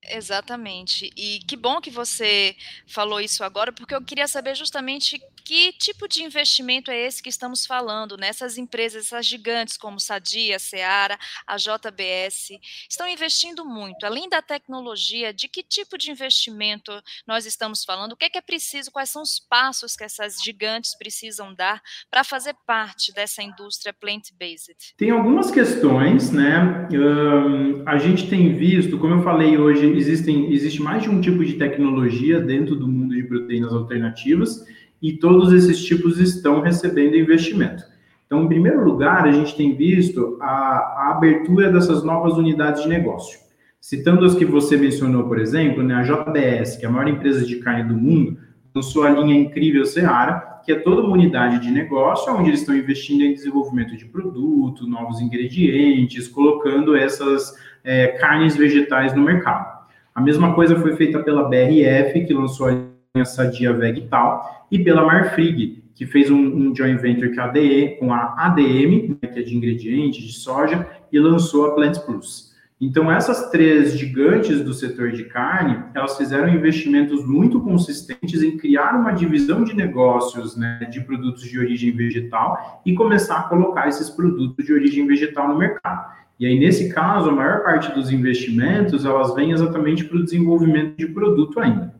Exatamente. 0.08 1.10
E 1.16 1.40
que 1.46 1.56
bom 1.56 1.80
que 1.80 1.90
você 1.90 2.54
falou 2.86 3.20
isso 3.20 3.44
agora, 3.44 3.72
porque 3.72 3.94
eu 3.94 4.02
queria 4.02 4.26
saber 4.26 4.54
justamente 4.54 5.20
que 5.50 5.72
tipo 5.72 6.06
de 6.06 6.22
investimento 6.22 6.92
é 6.92 7.06
esse 7.08 7.20
que 7.20 7.28
estamos 7.28 7.66
falando, 7.66 8.16
nessas 8.16 8.56
né? 8.56 8.62
empresas, 8.62 9.06
essas 9.06 9.26
gigantes 9.26 9.76
como 9.76 9.98
Sadia, 9.98 10.60
Seara, 10.60 11.18
a 11.44 11.56
JBS, 11.56 12.52
estão 12.88 13.08
investindo 13.08 13.64
muito. 13.64 14.06
Além 14.06 14.28
da 14.28 14.40
tecnologia, 14.40 15.34
de 15.34 15.48
que 15.48 15.64
tipo 15.64 15.98
de 15.98 16.12
investimento 16.12 16.92
nós 17.26 17.46
estamos 17.46 17.84
falando? 17.84 18.12
O 18.12 18.16
que 18.16 18.26
é, 18.26 18.30
que 18.30 18.38
é 18.38 18.40
preciso? 18.40 18.92
Quais 18.92 19.10
são 19.10 19.22
os 19.22 19.40
passos 19.40 19.96
que 19.96 20.04
essas 20.04 20.40
gigantes 20.40 20.96
precisam 20.96 21.52
dar 21.52 21.82
para 22.08 22.22
fazer 22.22 22.54
parte 22.64 23.12
dessa 23.12 23.42
indústria 23.42 23.92
plant-based? 23.92 24.94
Tem 24.96 25.10
algumas 25.10 25.50
questões, 25.50 26.30
né? 26.30 26.86
Um, 26.92 27.82
a 27.88 27.98
gente 27.98 28.30
tem 28.30 28.54
visto, 28.54 29.00
como 29.00 29.14
eu 29.14 29.24
falei 29.24 29.58
hoje, 29.58 29.84
existem, 29.84 30.52
existe 30.52 30.80
mais 30.80 31.02
de 31.02 31.10
um 31.10 31.20
tipo 31.20 31.44
de 31.44 31.54
tecnologia 31.54 32.38
dentro 32.38 32.76
do 32.76 32.86
mundo 32.86 33.16
de 33.16 33.24
proteínas 33.24 33.72
alternativas 33.72 34.64
e 35.02 35.12
todos 35.12 35.52
esses 35.52 35.82
tipos 35.82 36.18
estão 36.18 36.60
recebendo 36.60 37.16
investimento. 37.16 37.84
Então, 38.26 38.44
em 38.44 38.48
primeiro 38.48 38.84
lugar, 38.84 39.26
a 39.26 39.32
gente 39.32 39.56
tem 39.56 39.74
visto 39.74 40.38
a, 40.40 40.46
a 40.46 41.10
abertura 41.16 41.72
dessas 41.72 42.04
novas 42.04 42.34
unidades 42.34 42.82
de 42.82 42.88
negócio. 42.88 43.38
Citando 43.80 44.24
as 44.24 44.34
que 44.34 44.44
você 44.44 44.76
mencionou, 44.76 45.24
por 45.24 45.38
exemplo, 45.38 45.82
né, 45.82 45.94
a 45.94 46.02
JBS, 46.02 46.76
que 46.76 46.84
é 46.84 46.88
a 46.88 46.92
maior 46.92 47.08
empresa 47.08 47.44
de 47.44 47.56
carne 47.56 47.88
do 47.88 47.94
mundo, 47.94 48.38
lançou 48.74 49.02
a 49.02 49.10
linha 49.10 49.34
Incrível 49.34 49.84
Seara, 49.84 50.60
que 50.64 50.70
é 50.70 50.76
toda 50.76 51.02
uma 51.02 51.12
unidade 51.12 51.60
de 51.60 51.70
negócio 51.70 52.32
onde 52.32 52.50
eles 52.50 52.60
estão 52.60 52.76
investindo 52.76 53.22
em 53.22 53.32
desenvolvimento 53.32 53.96
de 53.96 54.04
produto, 54.04 54.86
novos 54.86 55.20
ingredientes, 55.20 56.28
colocando 56.28 56.94
essas 56.94 57.54
é, 57.82 58.08
carnes 58.08 58.56
vegetais 58.56 59.14
no 59.14 59.22
mercado. 59.22 59.80
A 60.14 60.20
mesma 60.20 60.54
coisa 60.54 60.78
foi 60.78 60.94
feita 60.94 61.18
pela 61.20 61.48
BRF, 61.48 62.26
que 62.26 62.34
lançou 62.34 62.68
a 62.68 62.89
linha 63.14 63.24
Sadia 63.24 63.72
Vegetal, 63.72 64.66
e 64.70 64.78
pela 64.78 65.04
Marfrig, 65.04 65.82
que 65.94 66.06
fez 66.06 66.30
um, 66.30 66.36
um 66.36 66.74
joint 66.74 67.00
venture 67.00 67.34
com 67.34 67.40
a, 67.40 67.44
ADE, 67.44 67.96
com 67.98 68.12
a 68.12 68.34
ADM, 68.38 69.18
né, 69.20 69.28
que 69.28 69.40
é 69.40 69.42
de 69.42 69.56
ingredientes, 69.56 70.24
de 70.24 70.32
soja, 70.32 70.86
e 71.10 71.18
lançou 71.18 71.66
a 71.66 71.74
Plant 71.74 71.98
Plus. 72.00 72.50
Então, 72.80 73.12
essas 73.12 73.50
três 73.50 73.98
gigantes 73.98 74.62
do 74.62 74.72
setor 74.72 75.10
de 75.10 75.24
carne, 75.24 75.82
elas 75.92 76.16
fizeram 76.16 76.48
investimentos 76.48 77.26
muito 77.26 77.60
consistentes 77.60 78.42
em 78.42 78.56
criar 78.56 78.94
uma 78.94 79.10
divisão 79.10 79.64
de 79.64 79.74
negócios 79.74 80.56
né, 80.56 80.88
de 80.90 81.00
produtos 81.00 81.42
de 81.42 81.58
origem 81.58 81.94
vegetal 81.94 82.80
e 82.86 82.94
começar 82.94 83.40
a 83.40 83.42
colocar 83.42 83.88
esses 83.88 84.08
produtos 84.08 84.64
de 84.64 84.72
origem 84.72 85.06
vegetal 85.06 85.48
no 85.48 85.58
mercado. 85.58 86.10
E 86.38 86.46
aí, 86.46 86.58
nesse 86.58 86.88
caso, 86.88 87.28
a 87.28 87.32
maior 87.32 87.62
parte 87.62 87.92
dos 87.92 88.10
investimentos, 88.10 89.04
elas 89.04 89.34
vêm 89.34 89.50
exatamente 89.50 90.04
para 90.04 90.16
o 90.16 90.24
desenvolvimento 90.24 90.96
de 90.96 91.06
produto 91.06 91.60
ainda. 91.60 91.99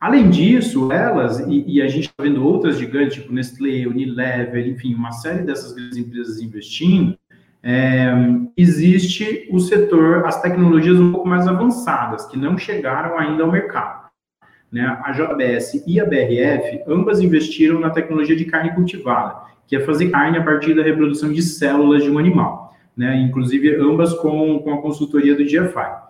Além 0.00 0.28
disso, 0.28 0.92
elas, 0.92 1.40
e, 1.40 1.64
e 1.66 1.82
a 1.82 1.88
gente 1.88 2.08
está 2.08 2.22
vendo 2.22 2.44
outras 2.44 2.78
gigantes, 2.78 3.14
tipo 3.14 3.32
Nestlé, 3.32 3.86
Unilever, 3.86 4.66
enfim, 4.68 4.94
uma 4.94 5.12
série 5.12 5.42
dessas 5.42 5.72
grandes 5.72 5.96
empresas 5.96 6.40
investindo, 6.40 7.18
é, 7.62 8.12
existe 8.56 9.48
o 9.50 9.58
setor, 9.58 10.26
as 10.26 10.40
tecnologias 10.40 11.00
um 11.00 11.12
pouco 11.12 11.28
mais 11.28 11.48
avançadas, 11.48 12.26
que 12.26 12.38
não 12.38 12.58
chegaram 12.58 13.18
ainda 13.18 13.42
ao 13.42 13.50
mercado. 13.50 14.06
Né? 14.70 14.82
A 15.02 15.12
JBS 15.12 15.82
e 15.86 15.98
a 15.98 16.04
BRF, 16.04 16.82
ambas 16.86 17.20
investiram 17.20 17.80
na 17.80 17.90
tecnologia 17.90 18.36
de 18.36 18.44
carne 18.44 18.74
cultivada, 18.74 19.46
que 19.66 19.74
é 19.74 19.80
fazer 19.80 20.10
carne 20.10 20.38
a 20.38 20.44
partir 20.44 20.74
da 20.74 20.82
reprodução 20.82 21.32
de 21.32 21.42
células 21.42 22.04
de 22.04 22.10
um 22.10 22.18
animal 22.18 22.66
né? 22.96 23.20
Inclusive 23.20 23.76
ambas 23.76 24.14
com, 24.14 24.58
com 24.60 24.74
a 24.74 24.80
consultoria 24.80 25.36
do 25.36 25.44
GFI. 25.44 26.05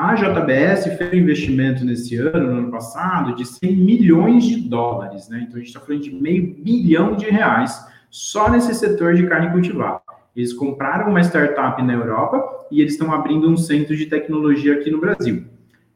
A 0.00 0.14
JBS 0.14 0.96
fez 0.96 1.12
um 1.12 1.16
investimento 1.16 1.84
nesse 1.84 2.14
ano, 2.14 2.52
no 2.52 2.58
ano 2.58 2.70
passado, 2.70 3.34
de 3.34 3.44
100 3.44 3.74
milhões 3.74 4.44
de 4.44 4.60
dólares, 4.60 5.28
né? 5.28 5.40
Então 5.40 5.56
a 5.56 5.58
gente 5.58 5.66
está 5.66 5.80
falando 5.80 6.02
de 6.02 6.14
meio 6.14 6.54
bilhão 6.54 7.16
de 7.16 7.28
reais 7.28 7.84
só 8.08 8.48
nesse 8.48 8.72
setor 8.76 9.14
de 9.14 9.26
carne 9.26 9.50
cultivada. 9.50 10.00
Eles 10.36 10.52
compraram 10.52 11.10
uma 11.10 11.20
startup 11.20 11.82
na 11.82 11.94
Europa 11.94 12.68
e 12.70 12.80
eles 12.80 12.92
estão 12.92 13.12
abrindo 13.12 13.50
um 13.50 13.56
centro 13.56 13.96
de 13.96 14.06
tecnologia 14.06 14.74
aqui 14.74 14.88
no 14.88 15.00
Brasil. 15.00 15.46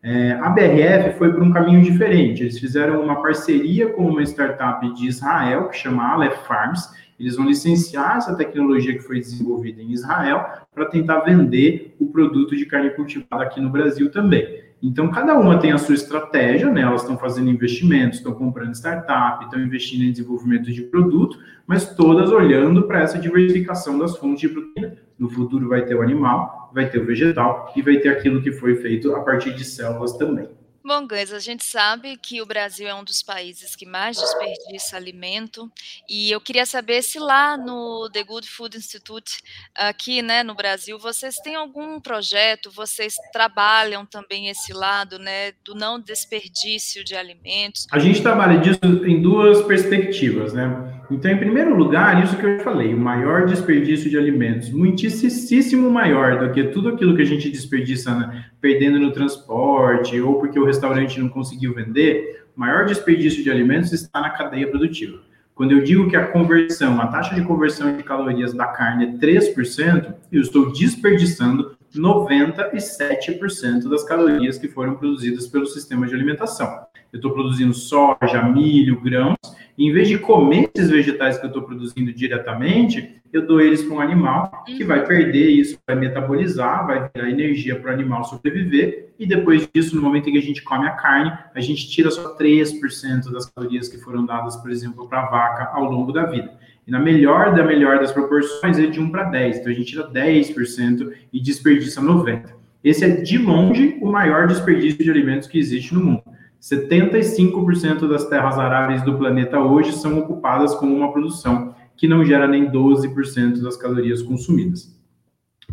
É, 0.02 0.32
a 0.32 0.50
BRF 0.50 1.16
foi 1.18 1.32
por 1.32 1.42
um 1.42 1.52
caminho 1.52 1.82
diferente. 1.82 2.42
Eles 2.42 2.58
fizeram 2.58 3.02
uma 3.02 3.22
parceria 3.22 3.88
com 3.92 4.06
uma 4.06 4.22
startup 4.22 4.92
de 4.94 5.06
Israel 5.06 5.68
que 5.68 5.76
chama 5.76 6.12
Aleph 6.12 6.46
Farms 6.46 6.88
eles 7.22 7.36
vão 7.36 7.46
licenciar 7.46 8.16
essa 8.16 8.34
tecnologia 8.34 8.94
que 8.94 8.98
foi 8.98 9.20
desenvolvida 9.20 9.80
em 9.80 9.92
Israel 9.92 10.44
para 10.74 10.86
tentar 10.86 11.20
vender 11.20 11.94
o 12.00 12.06
produto 12.06 12.56
de 12.56 12.66
carne 12.66 12.90
cultivada 12.90 13.44
aqui 13.44 13.60
no 13.60 13.70
Brasil 13.70 14.10
também. 14.10 14.61
Então, 14.82 15.08
cada 15.12 15.38
uma 15.38 15.58
tem 15.58 15.70
a 15.70 15.78
sua 15.78 15.94
estratégia, 15.94 16.68
né? 16.68 16.80
Elas 16.80 17.02
estão 17.02 17.16
fazendo 17.16 17.48
investimentos, 17.48 18.18
estão 18.18 18.34
comprando 18.34 18.74
startup, 18.74 19.44
estão 19.44 19.60
investindo 19.60 20.02
em 20.02 20.10
desenvolvimento 20.10 20.72
de 20.72 20.82
produto, 20.82 21.38
mas 21.64 21.94
todas 21.94 22.30
olhando 22.30 22.82
para 22.82 23.00
essa 23.00 23.16
diversificação 23.16 23.96
das 23.96 24.16
fontes 24.16 24.40
de 24.40 24.48
proteína. 24.48 24.96
No 25.16 25.30
futuro 25.30 25.68
vai 25.68 25.84
ter 25.84 25.94
o 25.94 26.02
animal, 26.02 26.68
vai 26.74 26.90
ter 26.90 26.98
o 26.98 27.06
vegetal 27.06 27.72
e 27.76 27.82
vai 27.82 27.98
ter 27.98 28.08
aquilo 28.08 28.42
que 28.42 28.50
foi 28.50 28.74
feito 28.74 29.14
a 29.14 29.20
partir 29.20 29.54
de 29.54 29.64
células 29.64 30.14
também. 30.14 30.48
Bom, 30.84 31.06
Gans, 31.06 31.32
a 31.32 31.38
gente 31.38 31.64
sabe 31.64 32.16
que 32.16 32.42
o 32.42 32.46
Brasil 32.46 32.88
é 32.88 32.94
um 32.94 33.04
dos 33.04 33.22
países 33.22 33.76
que 33.76 33.86
mais 33.86 34.16
desperdiça 34.16 34.96
alimento, 34.96 35.70
e 36.08 36.30
eu 36.30 36.40
queria 36.40 36.66
saber 36.66 37.02
se 37.02 37.20
lá 37.20 37.56
no 37.56 38.10
The 38.10 38.24
Good 38.24 38.48
Food 38.48 38.76
Institute, 38.76 39.42
aqui 39.74 40.22
né, 40.22 40.42
no 40.42 40.54
Brasil, 40.54 40.98
vocês 40.98 41.36
têm 41.36 41.54
algum 41.54 42.00
projeto, 42.00 42.70
vocês 42.70 43.14
trabalham 43.32 44.04
também 44.04 44.48
esse 44.48 44.72
lado 44.72 45.18
né, 45.18 45.52
do 45.64 45.74
não 45.74 46.00
desperdício 46.00 47.04
de 47.04 47.14
alimentos? 47.14 47.86
A 47.92 48.00
gente 48.00 48.20
trabalha 48.20 48.58
disso 48.58 48.80
em 49.06 49.22
duas 49.22 49.62
perspectivas, 49.62 50.52
né? 50.52 51.01
Então, 51.12 51.30
em 51.30 51.36
primeiro 51.36 51.76
lugar, 51.76 52.24
isso 52.24 52.38
que 52.38 52.46
eu 52.46 52.60
falei, 52.60 52.94
o 52.94 52.98
maior 52.98 53.44
desperdício 53.44 54.08
de 54.08 54.16
alimentos, 54.16 54.70
muitíssimo 54.70 55.90
maior 55.90 56.38
do 56.38 56.52
que 56.52 56.64
tudo 56.64 56.88
aquilo 56.88 57.14
que 57.14 57.20
a 57.20 57.26
gente 57.26 57.50
desperdiça 57.50 58.14
né, 58.14 58.46
perdendo 58.60 58.98
no 58.98 59.12
transporte 59.12 60.18
ou 60.18 60.40
porque 60.40 60.58
o 60.58 60.64
restaurante 60.64 61.20
não 61.20 61.28
conseguiu 61.28 61.74
vender, 61.74 62.46
o 62.56 62.60
maior 62.60 62.86
desperdício 62.86 63.44
de 63.44 63.50
alimentos 63.50 63.92
está 63.92 64.22
na 64.22 64.30
cadeia 64.30 64.66
produtiva. 64.66 65.20
Quando 65.54 65.72
eu 65.72 65.84
digo 65.84 66.08
que 66.08 66.16
a 66.16 66.28
conversão, 66.28 66.98
a 66.98 67.06
taxa 67.06 67.34
de 67.34 67.42
conversão 67.42 67.94
de 67.94 68.02
calorias 68.02 68.54
da 68.54 68.68
carne 68.68 69.04
é 69.04 69.12
3%, 69.18 70.14
eu 70.32 70.40
estou 70.40 70.72
desperdiçando 70.72 71.76
97% 71.94 73.86
das 73.90 74.02
calorias 74.02 74.56
que 74.56 74.66
foram 74.66 74.94
produzidas 74.94 75.46
pelo 75.46 75.66
sistema 75.66 76.06
de 76.06 76.14
alimentação. 76.14 76.86
Eu 77.12 77.18
estou 77.18 77.32
produzindo 77.32 77.74
soja, 77.74 78.42
milho, 78.50 78.98
grãos, 78.98 79.36
e 79.76 79.88
em 79.88 79.92
vez 79.92 80.08
de 80.08 80.18
comer 80.18 80.70
esses 80.74 80.90
vegetais 80.90 81.38
que 81.38 81.44
eu 81.44 81.48
estou 81.48 81.62
produzindo 81.62 82.12
diretamente, 82.12 83.20
eu 83.32 83.46
dou 83.46 83.60
eles 83.60 83.82
para 83.82 83.94
um 83.96 84.00
animal 84.00 84.62
que 84.66 84.84
vai 84.84 85.06
perder 85.06 85.48
isso, 85.48 85.78
vai 85.86 85.96
metabolizar, 85.96 86.86
vai 86.86 87.08
virar 87.14 87.30
energia 87.30 87.76
para 87.76 87.90
o 87.90 87.94
animal 87.94 88.24
sobreviver, 88.24 89.14
e 89.18 89.26
depois 89.26 89.66
disso, 89.74 89.96
no 89.96 90.02
momento 90.02 90.28
em 90.28 90.32
que 90.32 90.38
a 90.38 90.42
gente 90.42 90.62
come 90.62 90.86
a 90.86 90.90
carne, 90.90 91.32
a 91.54 91.60
gente 91.60 91.88
tira 91.88 92.10
só 92.10 92.36
3% 92.36 93.32
das 93.32 93.46
calorias 93.46 93.88
que 93.88 93.98
foram 93.98 94.26
dadas, 94.26 94.56
por 94.56 94.70
exemplo, 94.70 95.08
para 95.08 95.22
a 95.22 95.30
vaca 95.30 95.70
ao 95.72 95.84
longo 95.84 96.12
da 96.12 96.26
vida. 96.26 96.52
E 96.86 96.90
na 96.90 96.98
melhor 96.98 97.54
da 97.54 97.64
melhor 97.64 98.00
das 98.00 98.12
proporções 98.12 98.78
é 98.78 98.86
de 98.86 99.00
1 99.00 99.10
para 99.10 99.24
10. 99.24 99.58
Então 99.58 99.72
a 99.72 99.74
gente 99.74 99.86
tira 99.92 100.10
10% 100.10 101.12
e 101.32 101.40
desperdiça 101.40 102.02
90%. 102.02 102.62
Esse 102.82 103.04
é 103.04 103.08
de 103.08 103.38
longe 103.38 103.96
o 104.00 104.10
maior 104.10 104.48
desperdício 104.48 105.04
de 105.04 105.10
alimentos 105.10 105.46
que 105.46 105.58
existe 105.58 105.94
no 105.94 106.00
mundo. 106.00 106.24
75% 106.62 108.08
das 108.08 108.28
terras 108.28 108.56
aráveis 108.56 109.02
do 109.02 109.18
planeta 109.18 109.58
hoje 109.58 109.92
são 109.94 110.20
ocupadas 110.20 110.72
com 110.76 110.86
uma 110.86 111.12
produção 111.12 111.74
que 111.96 112.06
não 112.06 112.24
gera 112.24 112.46
nem 112.46 112.70
12% 112.70 113.60
das 113.60 113.76
calorias 113.76 114.22
consumidas. 114.22 114.96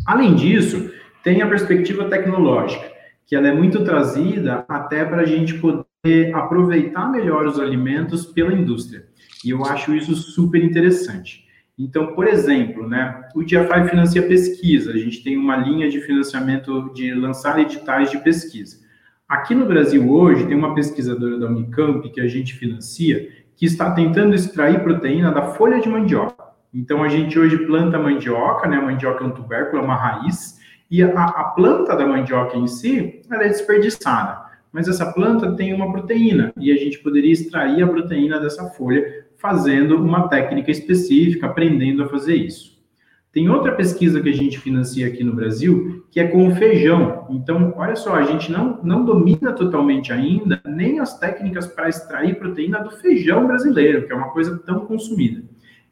Além 0.04 0.34
disso, 0.34 0.90
tem 1.22 1.42
a 1.42 1.48
perspectiva 1.48 2.08
tecnológica, 2.08 2.90
que 3.24 3.36
ela 3.36 3.46
é 3.46 3.54
muito 3.54 3.84
trazida 3.84 4.64
até 4.68 5.04
para 5.04 5.22
a 5.22 5.26
gente 5.26 5.54
poder 5.58 6.34
aproveitar 6.34 7.08
melhor 7.08 7.46
os 7.46 7.60
alimentos 7.60 8.26
pela 8.26 8.52
indústria. 8.52 9.06
E 9.44 9.50
eu 9.50 9.64
acho 9.64 9.94
isso 9.94 10.14
super 10.16 10.62
interessante. 10.62 11.44
Então, 11.78 12.14
por 12.14 12.26
exemplo, 12.26 12.88
né, 12.88 13.28
o 13.34 13.44
DIAFI 13.44 13.88
financia 13.88 14.22
pesquisa, 14.26 14.90
a 14.90 14.96
gente 14.96 15.22
tem 15.22 15.36
uma 15.36 15.56
linha 15.56 15.88
de 15.88 16.00
financiamento 16.00 16.92
de 16.92 17.14
lançar 17.14 17.60
editais 17.60 18.10
de 18.10 18.18
pesquisa. 18.18 18.89
Aqui 19.30 19.54
no 19.54 19.64
Brasil 19.64 20.10
hoje 20.10 20.44
tem 20.44 20.56
uma 20.56 20.74
pesquisadora 20.74 21.38
da 21.38 21.46
Unicamp 21.46 22.10
que 22.10 22.20
a 22.20 22.26
gente 22.26 22.52
financia 22.52 23.30
que 23.54 23.64
está 23.64 23.92
tentando 23.92 24.34
extrair 24.34 24.82
proteína 24.82 25.30
da 25.30 25.52
folha 25.52 25.80
de 25.80 25.88
mandioca. 25.88 26.46
Então 26.74 27.00
a 27.04 27.08
gente 27.08 27.38
hoje 27.38 27.56
planta 27.58 27.96
mandioca, 27.96 28.66
né? 28.66 28.78
A 28.78 28.82
mandioca 28.82 29.22
é 29.22 29.26
um 29.28 29.30
tubérculo, 29.30 29.80
é 29.80 29.84
uma 29.84 29.94
raiz, 29.94 30.58
e 30.90 31.00
a, 31.00 31.08
a 31.12 31.44
planta 31.44 31.94
da 31.94 32.04
mandioca 32.04 32.56
em 32.56 32.66
si 32.66 33.22
ela 33.30 33.44
é 33.44 33.48
desperdiçada. 33.48 34.36
Mas 34.72 34.88
essa 34.88 35.12
planta 35.12 35.54
tem 35.54 35.72
uma 35.72 35.92
proteína 35.92 36.52
e 36.58 36.72
a 36.72 36.76
gente 36.76 36.98
poderia 36.98 37.32
extrair 37.32 37.84
a 37.84 37.86
proteína 37.86 38.40
dessa 38.40 38.64
folha 38.70 39.26
fazendo 39.36 39.94
uma 39.94 40.26
técnica 40.26 40.72
específica, 40.72 41.46
aprendendo 41.46 42.02
a 42.02 42.08
fazer 42.08 42.34
isso. 42.34 42.82
Tem 43.30 43.48
outra 43.48 43.76
pesquisa 43.76 44.20
que 44.20 44.28
a 44.28 44.34
gente 44.34 44.58
financia 44.58 45.06
aqui 45.06 45.22
no 45.22 45.36
Brasil, 45.36 45.99
que 46.10 46.18
é 46.18 46.26
com 46.26 46.48
o 46.48 46.54
feijão. 46.56 47.26
Então, 47.30 47.72
olha 47.76 47.94
só, 47.94 48.14
a 48.14 48.22
gente 48.22 48.50
não, 48.50 48.80
não 48.82 49.04
domina 49.04 49.52
totalmente 49.52 50.12
ainda 50.12 50.60
nem 50.66 50.98
as 50.98 51.18
técnicas 51.18 51.66
para 51.66 51.88
extrair 51.88 52.36
proteína 52.36 52.80
do 52.80 52.90
feijão 52.90 53.46
brasileiro, 53.46 54.06
que 54.06 54.12
é 54.12 54.16
uma 54.16 54.30
coisa 54.30 54.58
tão 54.58 54.86
consumida. 54.86 55.42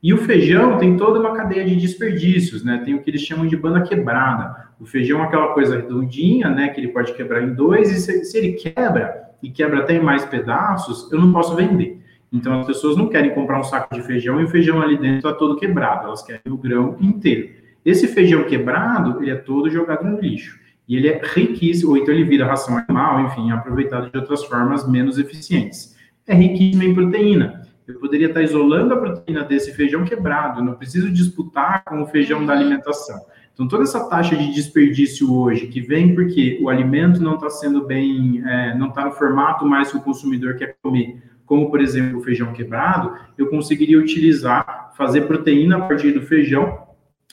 E 0.03 0.13
o 0.13 0.19
feijão 0.19 0.79
tem 0.79 0.97
toda 0.97 1.21
uma 1.21 1.35
cadeia 1.35 1.65
de 1.65 1.77
desperdícios, 1.77 2.65
né? 2.65 2.83
Tem 2.85 2.95
o 2.95 3.03
que 3.03 3.11
eles 3.11 3.23
chamam 3.23 3.47
de 3.47 3.57
banda 3.57 3.83
quebrada. 3.83 4.69
O 4.79 4.87
feijão 4.87 5.21
é 5.21 5.25
aquela 5.25 5.55
coisa 5.55 5.77
redondinha, 5.77 6.49
né? 6.49 6.69
Que 6.69 6.81
ele 6.81 6.89
pode 6.89 7.13
quebrar 7.15 7.43
em 7.43 7.53
dois, 7.53 7.91
e 7.91 8.01
se, 8.01 8.25
se 8.25 8.39
ele 8.39 8.53
quebra, 8.53 9.29
e 9.43 9.51
quebra 9.51 9.81
até 9.81 9.97
em 9.97 10.01
mais 10.01 10.25
pedaços, 10.25 11.11
eu 11.13 11.21
não 11.21 11.33
posso 11.33 11.55
vender. 11.55 12.01
Então 12.33 12.61
as 12.61 12.67
pessoas 12.67 12.97
não 12.97 13.09
querem 13.09 13.35
comprar 13.35 13.59
um 13.59 13.65
saco 13.65 13.95
de 13.95 14.03
feijão 14.03 14.41
e 14.41 14.45
o 14.45 14.49
feijão 14.49 14.83
ali 14.83 14.99
dentro 14.99 15.19
está 15.19 15.33
todo 15.33 15.57
quebrado, 15.57 16.07
elas 16.07 16.23
querem 16.23 16.43
o 16.49 16.57
grão 16.57 16.97
inteiro. 17.01 17.51
Esse 17.89 18.07
feijão 18.07 18.45
quebrado, 18.45 19.23
ele 19.23 19.31
é 19.31 19.35
todo 19.35 19.71
jogado 19.71 20.05
no 20.05 20.21
lixo. 20.21 20.61
E 20.87 20.95
ele 20.95 21.09
é 21.09 21.23
riquíssimo, 21.25 21.93
ou 21.93 21.97
então 21.97 22.13
ele 22.13 22.23
vira 22.23 22.45
ração 22.45 22.77
animal, 22.77 23.25
enfim, 23.25 23.51
aproveitado 23.51 24.11
de 24.11 24.19
outras 24.19 24.45
formas 24.45 24.87
menos 24.87 25.19
eficientes. 25.19 25.97
É 26.27 26.35
riquíssimo 26.35 26.83
em 26.83 26.93
proteína. 26.93 27.63
Eu 27.87 27.99
poderia 27.99 28.27
estar 28.27 28.43
isolando 28.43 28.93
a 28.93 28.99
proteína 28.99 29.43
desse 29.43 29.73
feijão 29.73 30.05
quebrado, 30.05 30.63
não 30.63 30.75
preciso 30.75 31.11
disputar 31.11 31.83
com 31.85 32.03
o 32.03 32.07
feijão 32.07 32.45
da 32.45 32.53
alimentação. 32.53 33.19
Então, 33.55 33.67
toda 33.67 33.85
essa 33.85 34.07
taxa 34.07 34.37
de 34.37 34.53
desperdício 34.53 35.35
hoje, 35.35 35.69
que 35.69 35.81
vem 35.81 36.15
porque 36.15 36.59
o 36.61 36.69
alimento 36.69 37.23
não 37.23 37.37
está 37.37 37.49
sendo 37.49 37.87
bem, 37.87 38.43
é, 38.47 38.77
não 38.77 38.89
está 38.89 39.07
no 39.07 39.13
formato 39.13 39.65
mais 39.65 39.91
que 39.91 39.97
o 39.97 40.03
consumidor 40.03 40.57
quer 40.57 40.77
comer, 40.83 41.23
como, 41.47 41.71
por 41.71 41.81
exemplo, 41.81 42.19
o 42.19 42.23
feijão 42.23 42.53
quebrado, 42.53 43.15
eu 43.39 43.47
conseguiria 43.47 43.99
utilizar, 43.99 44.93
fazer 44.95 45.23
proteína 45.23 45.79
a 45.79 45.81
partir 45.81 46.13
do 46.13 46.21
feijão 46.21 46.87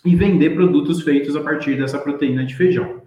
e 0.04 0.16
vender 0.16 0.56
produtos 0.56 1.02
feitos 1.02 1.36
a 1.36 1.42
partir 1.42 1.78
dessa 1.78 1.98
proteína 1.98 2.46
de 2.46 2.56
feijão. 2.56 3.02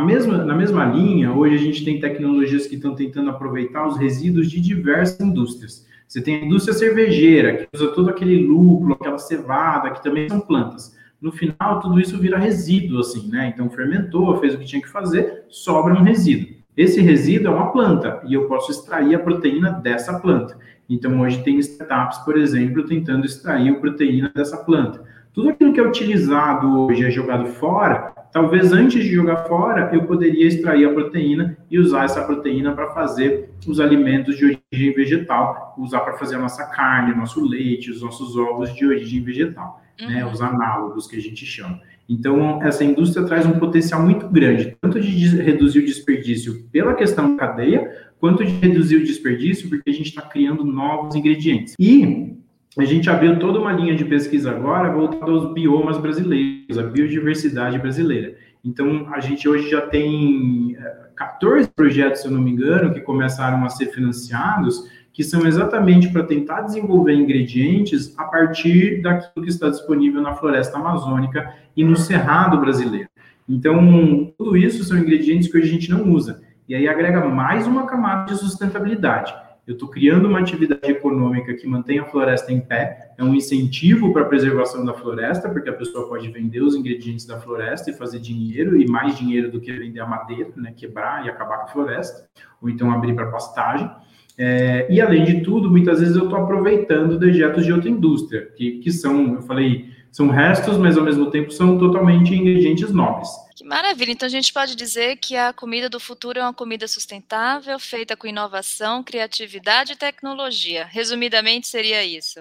Mesma, 0.00 0.38
na 0.38 0.54
mesma 0.54 0.86
linha, 0.86 1.32
hoje 1.32 1.54
a 1.54 1.58
gente 1.58 1.84
tem 1.84 2.00
tecnologias 2.00 2.66
que 2.66 2.76
estão 2.76 2.94
tentando 2.94 3.28
aproveitar 3.28 3.86
os 3.86 3.98
resíduos 3.98 4.50
de 4.50 4.60
diversas 4.60 5.20
indústrias. 5.20 5.86
Você 6.08 6.20
tem 6.22 6.36
a 6.36 6.44
indústria 6.44 6.74
cervejeira, 6.74 7.56
que 7.56 7.68
usa 7.74 7.88
todo 7.88 8.08
aquele 8.08 8.46
lúpulo, 8.46 8.94
aquela 8.94 9.18
cevada, 9.18 9.90
que 9.90 10.02
também 10.02 10.28
são 10.28 10.40
plantas. 10.40 10.96
No 11.20 11.30
final, 11.30 11.80
tudo 11.80 12.00
isso 12.00 12.18
vira 12.18 12.36
resíduo, 12.38 13.00
assim, 13.00 13.28
né? 13.28 13.52
Então, 13.54 13.70
fermentou, 13.70 14.36
fez 14.38 14.54
o 14.54 14.58
que 14.58 14.64
tinha 14.64 14.82
que 14.82 14.88
fazer, 14.88 15.44
sobra 15.48 15.94
um 15.94 16.02
resíduo. 16.02 16.54
Esse 16.76 17.00
resíduo 17.00 17.52
é 17.52 17.54
uma 17.54 17.70
planta 17.70 18.22
e 18.26 18.34
eu 18.34 18.48
posso 18.48 18.72
extrair 18.72 19.14
a 19.14 19.18
proteína 19.18 19.70
dessa 19.70 20.18
planta. 20.18 20.58
Então, 20.88 21.20
hoje 21.20 21.42
tem 21.42 21.58
startups, 21.58 22.18
por 22.18 22.36
exemplo, 22.36 22.84
tentando 22.84 23.24
extrair 23.24 23.68
a 23.68 23.74
proteína 23.74 24.32
dessa 24.34 24.56
planta. 24.56 25.04
Tudo 25.32 25.48
aquilo 25.48 25.72
que 25.72 25.80
é 25.80 25.82
utilizado 25.82 26.80
hoje 26.82 27.06
é 27.06 27.10
jogado 27.10 27.46
fora, 27.46 28.12
talvez 28.30 28.70
antes 28.70 29.02
de 29.02 29.14
jogar 29.14 29.44
fora, 29.44 29.90
eu 29.94 30.04
poderia 30.04 30.46
extrair 30.46 30.84
a 30.84 30.92
proteína 30.92 31.56
e 31.70 31.78
usar 31.78 32.04
essa 32.04 32.22
proteína 32.22 32.74
para 32.74 32.90
fazer 32.90 33.50
os 33.66 33.80
alimentos 33.80 34.36
de 34.36 34.44
origem 34.44 34.94
vegetal, 34.94 35.74
usar 35.78 36.00
para 36.00 36.18
fazer 36.18 36.36
a 36.36 36.38
nossa 36.38 36.66
carne, 36.66 37.14
nosso 37.14 37.42
leite, 37.42 37.90
os 37.90 38.02
nossos 38.02 38.36
ovos 38.36 38.74
de 38.74 38.86
origem 38.86 39.22
vegetal, 39.22 39.80
né? 39.98 40.06
uhum. 40.06 40.12
né, 40.12 40.26
os 40.26 40.42
análogos 40.42 41.06
que 41.06 41.16
a 41.16 41.20
gente 41.20 41.46
chama. 41.46 41.80
Então, 42.06 42.62
essa 42.62 42.84
indústria 42.84 43.24
traz 43.24 43.46
um 43.46 43.58
potencial 43.58 44.02
muito 44.02 44.28
grande, 44.28 44.76
tanto 44.82 45.00
de 45.00 45.08
reduzir 45.40 45.78
o 45.78 45.86
desperdício 45.86 46.64
pela 46.70 46.94
questão 46.94 47.36
da 47.36 47.46
cadeia, 47.46 47.90
quanto 48.20 48.44
de 48.44 48.52
reduzir 48.52 48.96
o 48.96 49.04
desperdício 49.04 49.70
porque 49.70 49.88
a 49.88 49.92
gente 49.94 50.08
está 50.08 50.20
criando 50.20 50.62
novos 50.62 51.14
ingredientes. 51.14 51.74
E 51.78 52.36
a 52.78 52.84
gente 52.84 53.10
abriu 53.10 53.38
toda 53.38 53.58
uma 53.58 53.72
linha 53.72 53.94
de 53.94 54.04
pesquisa 54.04 54.50
agora 54.50 54.90
voltada 54.90 55.30
aos 55.30 55.52
biomas 55.52 55.98
brasileiros, 55.98 56.78
a 56.78 56.82
biodiversidade 56.84 57.78
brasileira. 57.78 58.34
Então, 58.64 59.08
a 59.12 59.20
gente 59.20 59.46
hoje 59.46 59.68
já 59.68 59.82
tem 59.82 60.76
14 61.14 61.64
eh, 61.64 61.70
projetos, 61.74 62.22
se 62.22 62.28
eu 62.28 62.32
não 62.32 62.40
me 62.40 62.50
engano, 62.50 62.94
que 62.94 63.00
começaram 63.00 63.62
a 63.64 63.68
ser 63.68 63.86
financiados, 63.86 64.88
que 65.12 65.22
são 65.22 65.46
exatamente 65.46 66.10
para 66.10 66.22
tentar 66.22 66.62
desenvolver 66.62 67.12
ingredientes 67.12 68.14
a 68.16 68.24
partir 68.24 69.02
daquilo 69.02 69.44
que 69.44 69.50
está 69.50 69.68
disponível 69.68 70.22
na 70.22 70.34
floresta 70.34 70.78
amazônica 70.78 71.52
e 71.76 71.84
no 71.84 71.96
cerrado 71.96 72.58
brasileiro. 72.58 73.08
Então, 73.46 74.32
tudo 74.38 74.56
isso 74.56 74.82
são 74.84 74.96
ingredientes 74.96 75.50
que 75.50 75.58
a 75.58 75.64
gente 75.64 75.90
não 75.90 76.10
usa. 76.10 76.40
E 76.66 76.74
aí 76.74 76.88
agrega 76.88 77.28
mais 77.28 77.66
uma 77.66 77.86
camada 77.86 78.32
de 78.32 78.38
sustentabilidade 78.38 79.34
eu 79.66 79.74
estou 79.74 79.88
criando 79.88 80.26
uma 80.26 80.40
atividade 80.40 80.90
econômica 80.90 81.54
que 81.54 81.66
mantém 81.66 81.98
a 81.98 82.04
floresta 82.04 82.52
em 82.52 82.60
pé, 82.60 83.12
é 83.16 83.22
um 83.22 83.34
incentivo 83.34 84.12
para 84.12 84.22
a 84.22 84.24
preservação 84.24 84.84
da 84.84 84.92
floresta, 84.92 85.48
porque 85.48 85.70
a 85.70 85.72
pessoa 85.72 86.08
pode 86.08 86.28
vender 86.30 86.60
os 86.60 86.74
ingredientes 86.74 87.24
da 87.26 87.38
floresta 87.38 87.90
e 87.90 87.94
fazer 87.94 88.18
dinheiro, 88.18 88.80
e 88.80 88.88
mais 88.90 89.16
dinheiro 89.16 89.50
do 89.50 89.60
que 89.60 89.72
vender 89.72 90.00
a 90.00 90.06
madeira, 90.06 90.50
né, 90.56 90.72
quebrar 90.76 91.24
e 91.24 91.30
acabar 91.30 91.58
com 91.58 91.64
a 91.64 91.68
floresta, 91.68 92.28
ou 92.60 92.68
então 92.68 92.90
abrir 92.90 93.14
para 93.14 93.30
pastagem. 93.30 93.88
É, 94.36 94.86
e 94.90 95.00
além 95.00 95.24
de 95.24 95.42
tudo, 95.42 95.70
muitas 95.70 96.00
vezes 96.00 96.16
eu 96.16 96.24
estou 96.24 96.38
aproveitando 96.38 97.18
dejetos 97.18 97.64
de 97.64 97.72
outra 97.72 97.88
indústria, 97.88 98.48
que, 98.56 98.78
que 98.78 98.90
são, 98.90 99.34
eu 99.34 99.42
falei, 99.42 99.90
são 100.10 100.28
restos, 100.28 100.76
mas 100.76 100.98
ao 100.98 101.04
mesmo 101.04 101.30
tempo 101.30 101.52
são 101.52 101.78
totalmente 101.78 102.34
ingredientes 102.34 102.92
nobres. 102.92 103.28
Que 103.62 103.68
maravilha! 103.68 104.10
Então 104.10 104.26
a 104.26 104.30
gente 104.30 104.52
pode 104.52 104.74
dizer 104.74 105.18
que 105.18 105.36
a 105.36 105.52
comida 105.52 105.88
do 105.88 106.00
futuro 106.00 106.36
é 106.36 106.42
uma 106.42 106.52
comida 106.52 106.88
sustentável, 106.88 107.78
feita 107.78 108.16
com 108.16 108.26
inovação, 108.26 109.04
criatividade 109.04 109.92
e 109.92 109.96
tecnologia. 109.96 110.84
Resumidamente 110.84 111.68
seria 111.68 112.04
isso. 112.04 112.40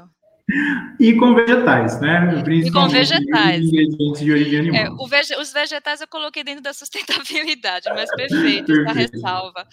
E 1.01 1.17
com 1.17 1.33
vegetais, 1.33 1.99
né? 1.99 2.43
E 2.47 2.71
com 2.71 2.87
vegetais. 2.87 3.65
Ingredientes 3.65 4.21
de 4.21 4.31
origem 4.31 4.59
animal. 4.59 5.03
É, 5.03 5.09
vege 5.09 5.35
os 5.35 5.51
vegetais 5.51 5.99
eu 5.99 6.07
coloquei 6.07 6.43
dentro 6.43 6.61
da 6.61 6.73
sustentabilidade, 6.77 7.89
mas 7.89 8.07
perfeito, 8.15 8.71
essa 8.71 8.93
ressalva. 8.93 9.67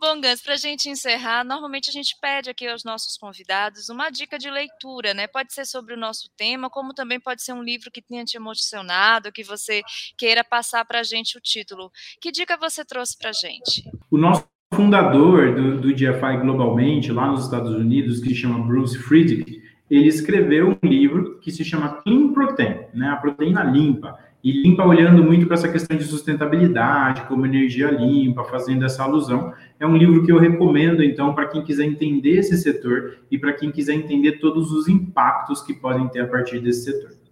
Bom, 0.00 0.18
Gans, 0.22 0.40
para 0.40 0.54
a 0.54 0.56
gente 0.56 0.88
encerrar, 0.88 1.44
normalmente 1.44 1.90
a 1.90 1.92
gente 1.92 2.16
pede 2.18 2.48
aqui 2.48 2.66
aos 2.66 2.82
nossos 2.82 3.18
convidados 3.18 3.90
uma 3.90 4.08
dica 4.08 4.38
de 4.38 4.50
leitura, 4.50 5.12
né? 5.12 5.26
Pode 5.26 5.52
ser 5.52 5.66
sobre 5.66 5.92
o 5.92 5.98
nosso 5.98 6.30
tema, 6.34 6.70
como 6.70 6.94
também 6.94 7.20
pode 7.20 7.42
ser 7.42 7.52
um 7.52 7.62
livro 7.62 7.90
que 7.90 8.00
tenha 8.00 8.24
te 8.24 8.38
emocionado, 8.38 9.30
que 9.30 9.44
você 9.44 9.82
queira 10.16 10.42
passar 10.42 10.86
para 10.86 11.00
a 11.00 11.04
gente 11.04 11.36
o 11.36 11.42
título. 11.42 11.92
Que 12.18 12.32
dica 12.32 12.56
você 12.56 12.82
trouxe 12.86 13.18
para 13.18 13.28
a 13.28 13.34
gente? 13.34 13.84
O 14.10 14.16
nosso 14.16 14.48
fundador 14.74 15.54
do, 15.54 15.80
do 15.82 15.94
GFI 15.94 16.38
globalmente, 16.40 17.12
lá 17.12 17.26
nos 17.26 17.44
Estados 17.44 17.74
Unidos, 17.74 18.18
que 18.20 18.30
se 18.30 18.36
chama 18.36 18.66
Bruce 18.66 18.96
Friedrich, 18.96 19.63
ele 19.90 20.08
escreveu 20.08 20.70
um 20.82 20.88
livro 20.88 21.38
que 21.40 21.50
se 21.50 21.64
chama 21.64 22.00
Clean 22.02 22.32
Protein, 22.32 22.86
né, 22.94 23.08
a 23.08 23.16
proteína 23.16 23.62
limpa, 23.62 24.18
e 24.42 24.52
limpa 24.52 24.84
olhando 24.84 25.24
muito 25.24 25.46
para 25.46 25.54
essa 25.54 25.70
questão 25.70 25.96
de 25.96 26.04
sustentabilidade, 26.04 27.22
como 27.22 27.46
energia 27.46 27.90
limpa, 27.90 28.44
fazendo 28.44 28.84
essa 28.84 29.02
alusão. 29.02 29.54
É 29.80 29.86
um 29.86 29.96
livro 29.96 30.22
que 30.22 30.30
eu 30.30 30.38
recomendo, 30.38 31.02
então, 31.02 31.34
para 31.34 31.48
quem 31.48 31.62
quiser 31.62 31.84
entender 31.84 32.40
esse 32.40 32.58
setor 32.58 33.16
e 33.30 33.38
para 33.38 33.54
quem 33.54 33.70
quiser 33.70 33.94
entender 33.94 34.32
todos 34.32 34.70
os 34.70 34.86
impactos 34.86 35.62
que 35.62 35.72
podem 35.72 36.08
ter 36.08 36.20
a 36.20 36.26
partir 36.26 36.60
desse 36.60 36.92
setor. 36.92 37.23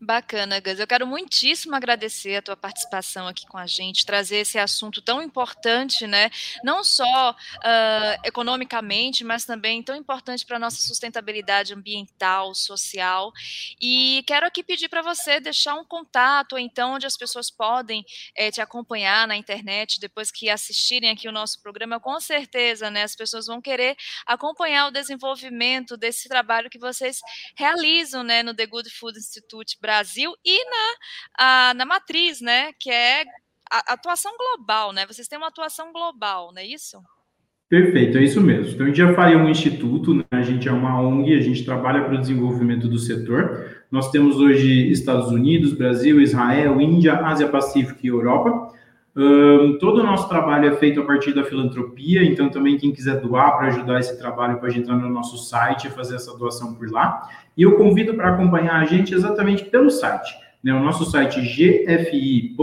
Bacana, 0.00 0.60
Gus. 0.60 0.78
Eu 0.78 0.86
quero 0.86 1.04
muitíssimo 1.08 1.74
agradecer 1.74 2.36
a 2.36 2.42
tua 2.42 2.56
participação 2.56 3.26
aqui 3.26 3.44
com 3.48 3.58
a 3.58 3.66
gente, 3.66 4.06
trazer 4.06 4.36
esse 4.36 4.56
assunto 4.56 5.02
tão 5.02 5.20
importante, 5.20 6.06
né? 6.06 6.30
Não 6.62 6.84
só 6.84 7.32
uh, 7.32 8.20
economicamente, 8.24 9.24
mas 9.24 9.44
também 9.44 9.82
tão 9.82 9.96
importante 9.96 10.46
para 10.46 10.54
a 10.54 10.60
nossa 10.60 10.80
sustentabilidade 10.80 11.74
ambiental, 11.74 12.54
social. 12.54 13.32
E 13.82 14.22
quero 14.24 14.46
aqui 14.46 14.62
pedir 14.62 14.88
para 14.88 15.02
você 15.02 15.40
deixar 15.40 15.74
um 15.74 15.84
contato, 15.84 16.56
então, 16.56 16.92
onde 16.92 17.06
as 17.06 17.16
pessoas 17.16 17.50
podem 17.50 18.04
é, 18.36 18.52
te 18.52 18.60
acompanhar 18.60 19.26
na 19.26 19.36
internet 19.36 19.98
depois 19.98 20.30
que 20.30 20.48
assistirem 20.48 21.10
aqui 21.10 21.26
o 21.26 21.32
nosso 21.32 21.60
programa. 21.60 21.98
Com 21.98 22.20
certeza, 22.20 22.88
né? 22.88 23.02
As 23.02 23.16
pessoas 23.16 23.46
vão 23.46 23.60
querer 23.60 23.96
acompanhar 24.24 24.86
o 24.86 24.92
desenvolvimento 24.92 25.96
desse 25.96 26.28
trabalho 26.28 26.70
que 26.70 26.78
vocês 26.78 27.18
realizam, 27.56 28.22
né, 28.22 28.44
no 28.44 28.54
The 28.54 28.66
Good 28.66 28.90
Food 28.90 29.18
Institute 29.18 29.76
Brasil 29.88 30.30
e 30.44 30.58
na, 30.66 31.70
a, 31.70 31.74
na 31.74 31.86
matriz, 31.86 32.42
né? 32.42 32.72
Que 32.78 32.90
é 32.90 33.22
a, 33.70 33.94
atuação 33.94 34.30
global, 34.36 34.92
né? 34.92 35.06
Vocês 35.06 35.26
têm 35.26 35.38
uma 35.38 35.48
atuação 35.48 35.94
global, 35.94 36.52
não 36.52 36.60
é 36.60 36.66
isso? 36.66 36.98
Perfeito, 37.70 38.18
é 38.18 38.22
isso 38.22 38.38
mesmo. 38.38 38.72
Então, 38.72 38.84
a 38.84 38.88
gente 38.88 38.98
já 38.98 39.14
faria 39.14 39.38
um 39.38 39.48
instituto, 39.48 40.12
né? 40.12 40.24
a 40.30 40.42
gente 40.42 40.68
é 40.68 40.72
uma 40.72 41.00
ONG, 41.00 41.34
a 41.34 41.40
gente 41.40 41.64
trabalha 41.64 42.04
para 42.04 42.14
o 42.14 42.20
desenvolvimento 42.20 42.86
do 42.86 42.98
setor. 42.98 43.82
Nós 43.90 44.10
temos 44.10 44.36
hoje 44.36 44.90
Estados 44.90 45.30
Unidos, 45.30 45.72
Brasil, 45.72 46.20
Israel, 46.20 46.78
Índia, 46.80 47.14
Ásia 47.14 47.48
Pacífico 47.48 48.00
e 48.02 48.08
Europa. 48.08 48.74
Um, 49.20 49.76
todo 49.80 49.98
o 49.98 50.04
nosso 50.04 50.28
trabalho 50.28 50.68
é 50.68 50.76
feito 50.76 51.00
a 51.00 51.04
partir 51.04 51.34
da 51.34 51.42
filantropia, 51.42 52.22
então 52.22 52.48
também 52.48 52.78
quem 52.78 52.92
quiser 52.92 53.20
doar 53.20 53.56
para 53.56 53.66
ajudar 53.66 53.98
esse 53.98 54.16
trabalho 54.16 54.60
pode 54.60 54.78
entrar 54.78 54.94
no 54.94 55.08
nosso 55.08 55.36
site 55.38 55.88
e 55.88 55.90
fazer 55.90 56.14
essa 56.14 56.38
doação 56.38 56.72
por 56.74 56.88
lá. 56.88 57.28
E 57.56 57.62
eu 57.64 57.76
convido 57.76 58.14
para 58.14 58.28
acompanhar 58.28 58.76
a 58.76 58.84
gente 58.84 59.12
exatamente 59.12 59.64
pelo 59.64 59.90
site. 59.90 60.32
Né? 60.62 60.72
O 60.72 60.78
nosso 60.78 61.04
site 61.04 61.40
gfi.org.br 61.40 62.56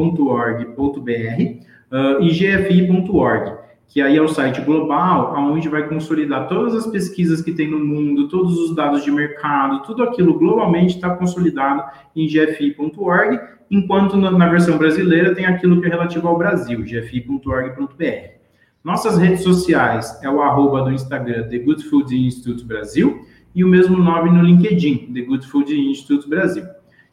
uh, 1.91 2.23
e 2.23 2.29
gfi.org 2.29 3.65
que 3.87 4.01
aí 4.01 4.17
é 4.17 4.21
o 4.21 4.27
site 4.27 4.61
global, 4.61 5.33
onde 5.37 5.69
vai 5.69 5.87
consolidar 5.87 6.47
todas 6.49 6.75
as 6.75 6.87
pesquisas 6.87 7.41
que 7.41 7.53
tem 7.53 7.69
no 7.69 7.79
mundo, 7.79 8.27
todos 8.27 8.57
os 8.57 8.75
dados 8.75 9.03
de 9.03 9.11
mercado, 9.11 9.83
tudo 9.83 10.03
aquilo 10.03 10.37
globalmente 10.37 10.95
está 10.95 11.15
consolidado 11.15 11.83
em 12.15 12.27
gfi.org 12.27 13.39
enquanto 13.69 14.17
na 14.17 14.49
versão 14.49 14.77
brasileira 14.77 15.33
tem 15.33 15.45
aquilo 15.45 15.81
que 15.81 15.87
é 15.87 15.89
relativo 15.89 16.27
ao 16.27 16.37
Brasil, 16.37 16.83
gfi.org.br. 16.83 18.35
Nossas 18.83 19.17
redes 19.17 19.41
sociais 19.41 20.19
é 20.21 20.29
o 20.29 20.41
arroba 20.41 20.83
do 20.83 20.91
Instagram 20.91 21.47
The 21.49 21.57
Good 21.57 21.83
Food 21.85 22.15
Institute 22.15 22.63
Brasil 22.63 23.25
e 23.55 23.63
o 23.63 23.67
mesmo 23.67 23.97
nome 23.97 24.29
no 24.29 24.43
LinkedIn, 24.43 25.11
The 25.13 25.21
Good 25.21 25.47
Food 25.47 25.73
Institute 25.73 26.29
Brasil. 26.29 26.63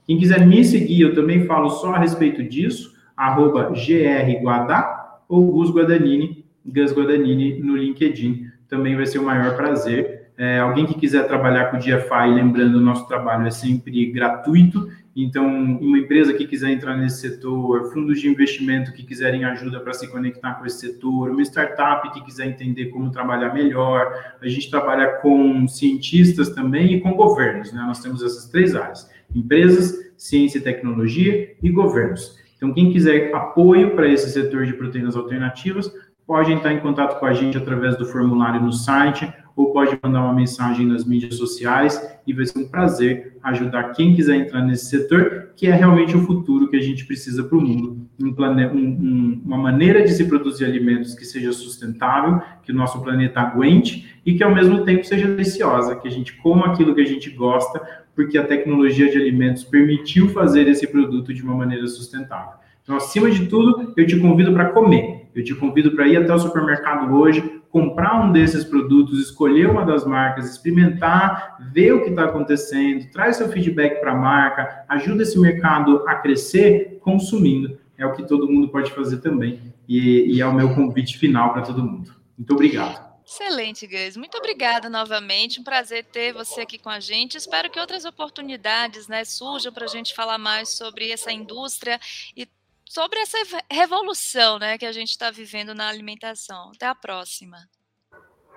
Quem 0.06 0.18
quiser 0.18 0.46
me 0.46 0.64
seguir, 0.64 1.00
eu 1.00 1.14
também 1.14 1.46
falo 1.46 1.70
só 1.70 1.94
a 1.94 1.98
respeito 1.98 2.42
disso, 2.42 2.92
arroba 3.16 3.70
grguadá 3.70 5.20
ou 5.28 5.50
Gus 5.52 5.70
Guadagnini, 5.70 6.44
Gus 6.66 6.92
Guadagnini 6.92 7.60
no 7.60 7.76
LinkedIn. 7.76 8.48
Também 8.68 8.96
vai 8.96 9.06
ser 9.06 9.18
o 9.18 9.24
maior 9.24 9.56
prazer. 9.56 10.21
É, 10.36 10.58
alguém 10.58 10.86
que 10.86 10.94
quiser 10.94 11.26
trabalhar 11.26 11.66
com 11.66 11.76
o 11.76 11.80
DFI, 11.80 12.34
lembrando, 12.34 12.76
o 12.76 12.80
nosso 12.80 13.06
trabalho 13.06 13.46
é 13.46 13.50
sempre 13.50 14.10
gratuito 14.10 14.88
então, 15.14 15.46
uma 15.46 15.98
empresa 15.98 16.32
que 16.32 16.46
quiser 16.46 16.70
entrar 16.70 16.96
nesse 16.96 17.20
setor, 17.20 17.92
fundos 17.92 18.18
de 18.18 18.28
investimento 18.28 18.92
que 18.92 19.02
quiserem 19.02 19.44
ajuda 19.44 19.78
para 19.78 19.92
se 19.92 20.10
conectar 20.10 20.54
com 20.54 20.64
esse 20.64 20.78
setor, 20.78 21.30
uma 21.30 21.42
startup 21.42 22.10
que 22.12 22.24
quiser 22.24 22.46
entender 22.46 22.86
como 22.86 23.10
trabalhar 23.10 23.52
melhor, 23.52 24.10
a 24.40 24.48
gente 24.48 24.70
trabalha 24.70 25.18
com 25.18 25.68
cientistas 25.68 26.50
também 26.50 26.94
e 26.94 27.00
com 27.00 27.12
governos, 27.12 27.72
né? 27.72 27.82
Nós 27.86 28.00
temos 28.00 28.22
essas 28.22 28.48
três 28.48 28.74
áreas: 28.74 29.10
empresas, 29.34 30.12
ciência 30.16 30.58
e 30.58 30.62
tecnologia 30.62 31.54
e 31.62 31.68
governos. 31.68 32.40
Então, 32.56 32.72
quem 32.72 32.90
quiser 32.90 33.34
apoio 33.34 33.94
para 33.94 34.08
esse 34.08 34.30
setor 34.30 34.64
de 34.64 34.72
proteínas 34.72 35.14
alternativas, 35.14 35.92
pode 36.26 36.52
entrar 36.52 36.72
em 36.72 36.80
contato 36.80 37.20
com 37.20 37.26
a 37.26 37.34
gente 37.34 37.58
através 37.58 37.98
do 37.98 38.06
formulário 38.06 38.62
no 38.62 38.72
site 38.72 39.30
ou 39.56 39.72
pode 39.72 39.98
mandar 40.02 40.22
uma 40.22 40.34
mensagem 40.34 40.86
nas 40.86 41.04
mídias 41.04 41.36
sociais 41.36 42.00
e 42.26 42.32
vai 42.32 42.46
ser 42.46 42.58
um 42.58 42.68
prazer 42.68 43.36
ajudar 43.42 43.92
quem 43.92 44.14
quiser 44.14 44.36
entrar 44.36 44.62
nesse 44.62 44.86
setor, 44.86 45.50
que 45.56 45.66
é 45.66 45.72
realmente 45.72 46.16
o 46.16 46.20
futuro 46.20 46.68
que 46.68 46.76
a 46.76 46.80
gente 46.80 47.04
precisa 47.04 47.42
para 47.44 47.58
o 47.58 47.60
mundo. 47.60 48.06
Um 48.22 48.32
plane... 48.32 48.66
um, 48.66 48.78
um, 48.78 49.42
uma 49.44 49.58
maneira 49.58 50.02
de 50.02 50.12
se 50.12 50.24
produzir 50.24 50.64
alimentos 50.64 51.14
que 51.14 51.24
seja 51.24 51.52
sustentável, 51.52 52.40
que 52.62 52.72
o 52.72 52.74
nosso 52.74 53.02
planeta 53.02 53.40
aguente 53.40 54.20
e 54.24 54.34
que 54.34 54.44
ao 54.44 54.54
mesmo 54.54 54.84
tempo 54.84 55.04
seja 55.04 55.26
deliciosa, 55.26 55.96
que 55.96 56.06
a 56.06 56.10
gente 56.10 56.34
coma 56.34 56.66
aquilo 56.66 56.94
que 56.94 57.00
a 57.00 57.06
gente 57.06 57.30
gosta, 57.30 57.80
porque 58.14 58.38
a 58.38 58.46
tecnologia 58.46 59.10
de 59.10 59.18
alimentos 59.18 59.64
permitiu 59.64 60.28
fazer 60.28 60.68
esse 60.68 60.86
produto 60.86 61.32
de 61.34 61.42
uma 61.42 61.54
maneira 61.54 61.86
sustentável. 61.86 62.62
Então, 62.82 62.96
acima 62.96 63.30
de 63.30 63.46
tudo, 63.46 63.92
eu 63.96 64.06
te 64.06 64.18
convido 64.18 64.52
para 64.52 64.70
comer. 64.70 65.28
Eu 65.34 65.44
te 65.44 65.54
convido 65.54 65.92
para 65.92 66.06
ir 66.08 66.16
até 66.16 66.34
o 66.34 66.38
supermercado 66.38 67.14
hoje, 67.14 67.61
comprar 67.72 68.22
um 68.22 68.30
desses 68.30 68.62
produtos, 68.62 69.18
escolher 69.18 69.68
uma 69.68 69.84
das 69.84 70.04
marcas, 70.04 70.48
experimentar, 70.48 71.56
ver 71.72 71.92
o 71.92 72.04
que 72.04 72.10
está 72.10 72.24
acontecendo, 72.24 73.10
traz 73.10 73.38
seu 73.38 73.48
feedback 73.48 73.98
para 73.98 74.12
a 74.12 74.14
marca, 74.14 74.84
ajuda 74.88 75.22
esse 75.22 75.40
mercado 75.40 76.06
a 76.06 76.16
crescer 76.16 76.98
consumindo. 77.00 77.80
É 77.96 78.04
o 78.04 78.12
que 78.12 78.28
todo 78.28 78.46
mundo 78.46 78.68
pode 78.68 78.92
fazer 78.92 79.22
também. 79.22 79.72
E, 79.88 80.34
e 80.36 80.40
é 80.40 80.46
o 80.46 80.54
meu 80.54 80.74
convite 80.74 81.16
final 81.16 81.54
para 81.54 81.62
todo 81.62 81.82
mundo. 81.82 82.14
Muito 82.36 82.52
obrigado. 82.52 83.10
Excelente, 83.24 83.86
Gus. 83.86 84.16
Muito 84.18 84.36
obrigada 84.36 84.90
novamente. 84.90 85.58
Um 85.58 85.64
prazer 85.64 86.04
ter 86.04 86.34
você 86.34 86.60
aqui 86.60 86.76
com 86.76 86.90
a 86.90 87.00
gente. 87.00 87.38
Espero 87.38 87.70
que 87.70 87.80
outras 87.80 88.04
oportunidades 88.04 89.08
né, 89.08 89.24
surjam 89.24 89.72
para 89.72 89.84
a 89.84 89.88
gente 89.88 90.14
falar 90.14 90.36
mais 90.36 90.76
sobre 90.76 91.10
essa 91.10 91.32
indústria 91.32 91.98
e 92.36 92.46
sobre 92.92 93.18
essa 93.20 93.38
revolução 93.70 94.58
né, 94.58 94.76
que 94.76 94.84
a 94.84 94.92
gente 94.92 95.08
está 95.08 95.30
vivendo 95.30 95.74
na 95.74 95.88
alimentação. 95.88 96.72
Até 96.74 96.86
a 96.86 96.94
próxima. 96.94 97.56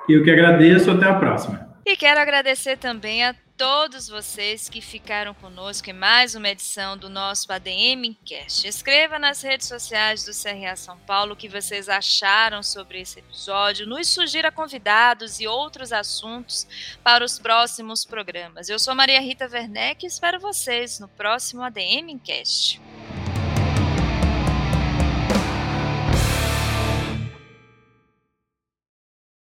Eu 0.10 0.26
que 0.26 0.30
agradeço, 0.30 0.92
até 0.92 1.06
a 1.06 1.18
próxima. 1.18 1.74
E 1.86 1.96
quero 1.96 2.20
agradecer 2.20 2.78
também 2.78 3.24
a 3.24 3.34
todos 3.56 4.10
vocês 4.10 4.68
que 4.68 4.82
ficaram 4.82 5.34
conosco 5.34 5.90
em 5.90 5.94
mais 5.94 6.36
uma 6.36 6.50
edição 6.50 6.98
do 6.98 7.10
nosso 7.10 7.50
ADM 7.50 8.14
Cast. 8.26 8.68
Escreva 8.68 9.18
nas 9.18 9.42
redes 9.42 9.70
sociais 9.70 10.26
do 10.26 10.34
CRA 10.34 10.76
São 10.76 10.98
Paulo 10.98 11.32
o 11.32 11.38
que 11.38 11.48
vocês 11.48 11.88
acharam 11.88 12.62
sobre 12.62 13.00
esse 13.00 13.20
episódio, 13.20 13.88
nos 13.88 14.10
sugira 14.10 14.52
convidados 14.52 15.40
e 15.40 15.48
outros 15.48 15.94
assuntos 15.94 16.68
para 17.02 17.24
os 17.24 17.40
próximos 17.40 18.04
programas. 18.04 18.68
Eu 18.68 18.80
sou 18.80 18.94
Maria 18.94 19.22
Rita 19.22 19.48
Werneck 19.50 20.06
e 20.06 20.10
espero 20.10 20.42
vocês 20.42 21.00
no 21.00 21.08
próximo 21.08 21.62
ADM 21.62 22.20
Cast. 22.22 22.82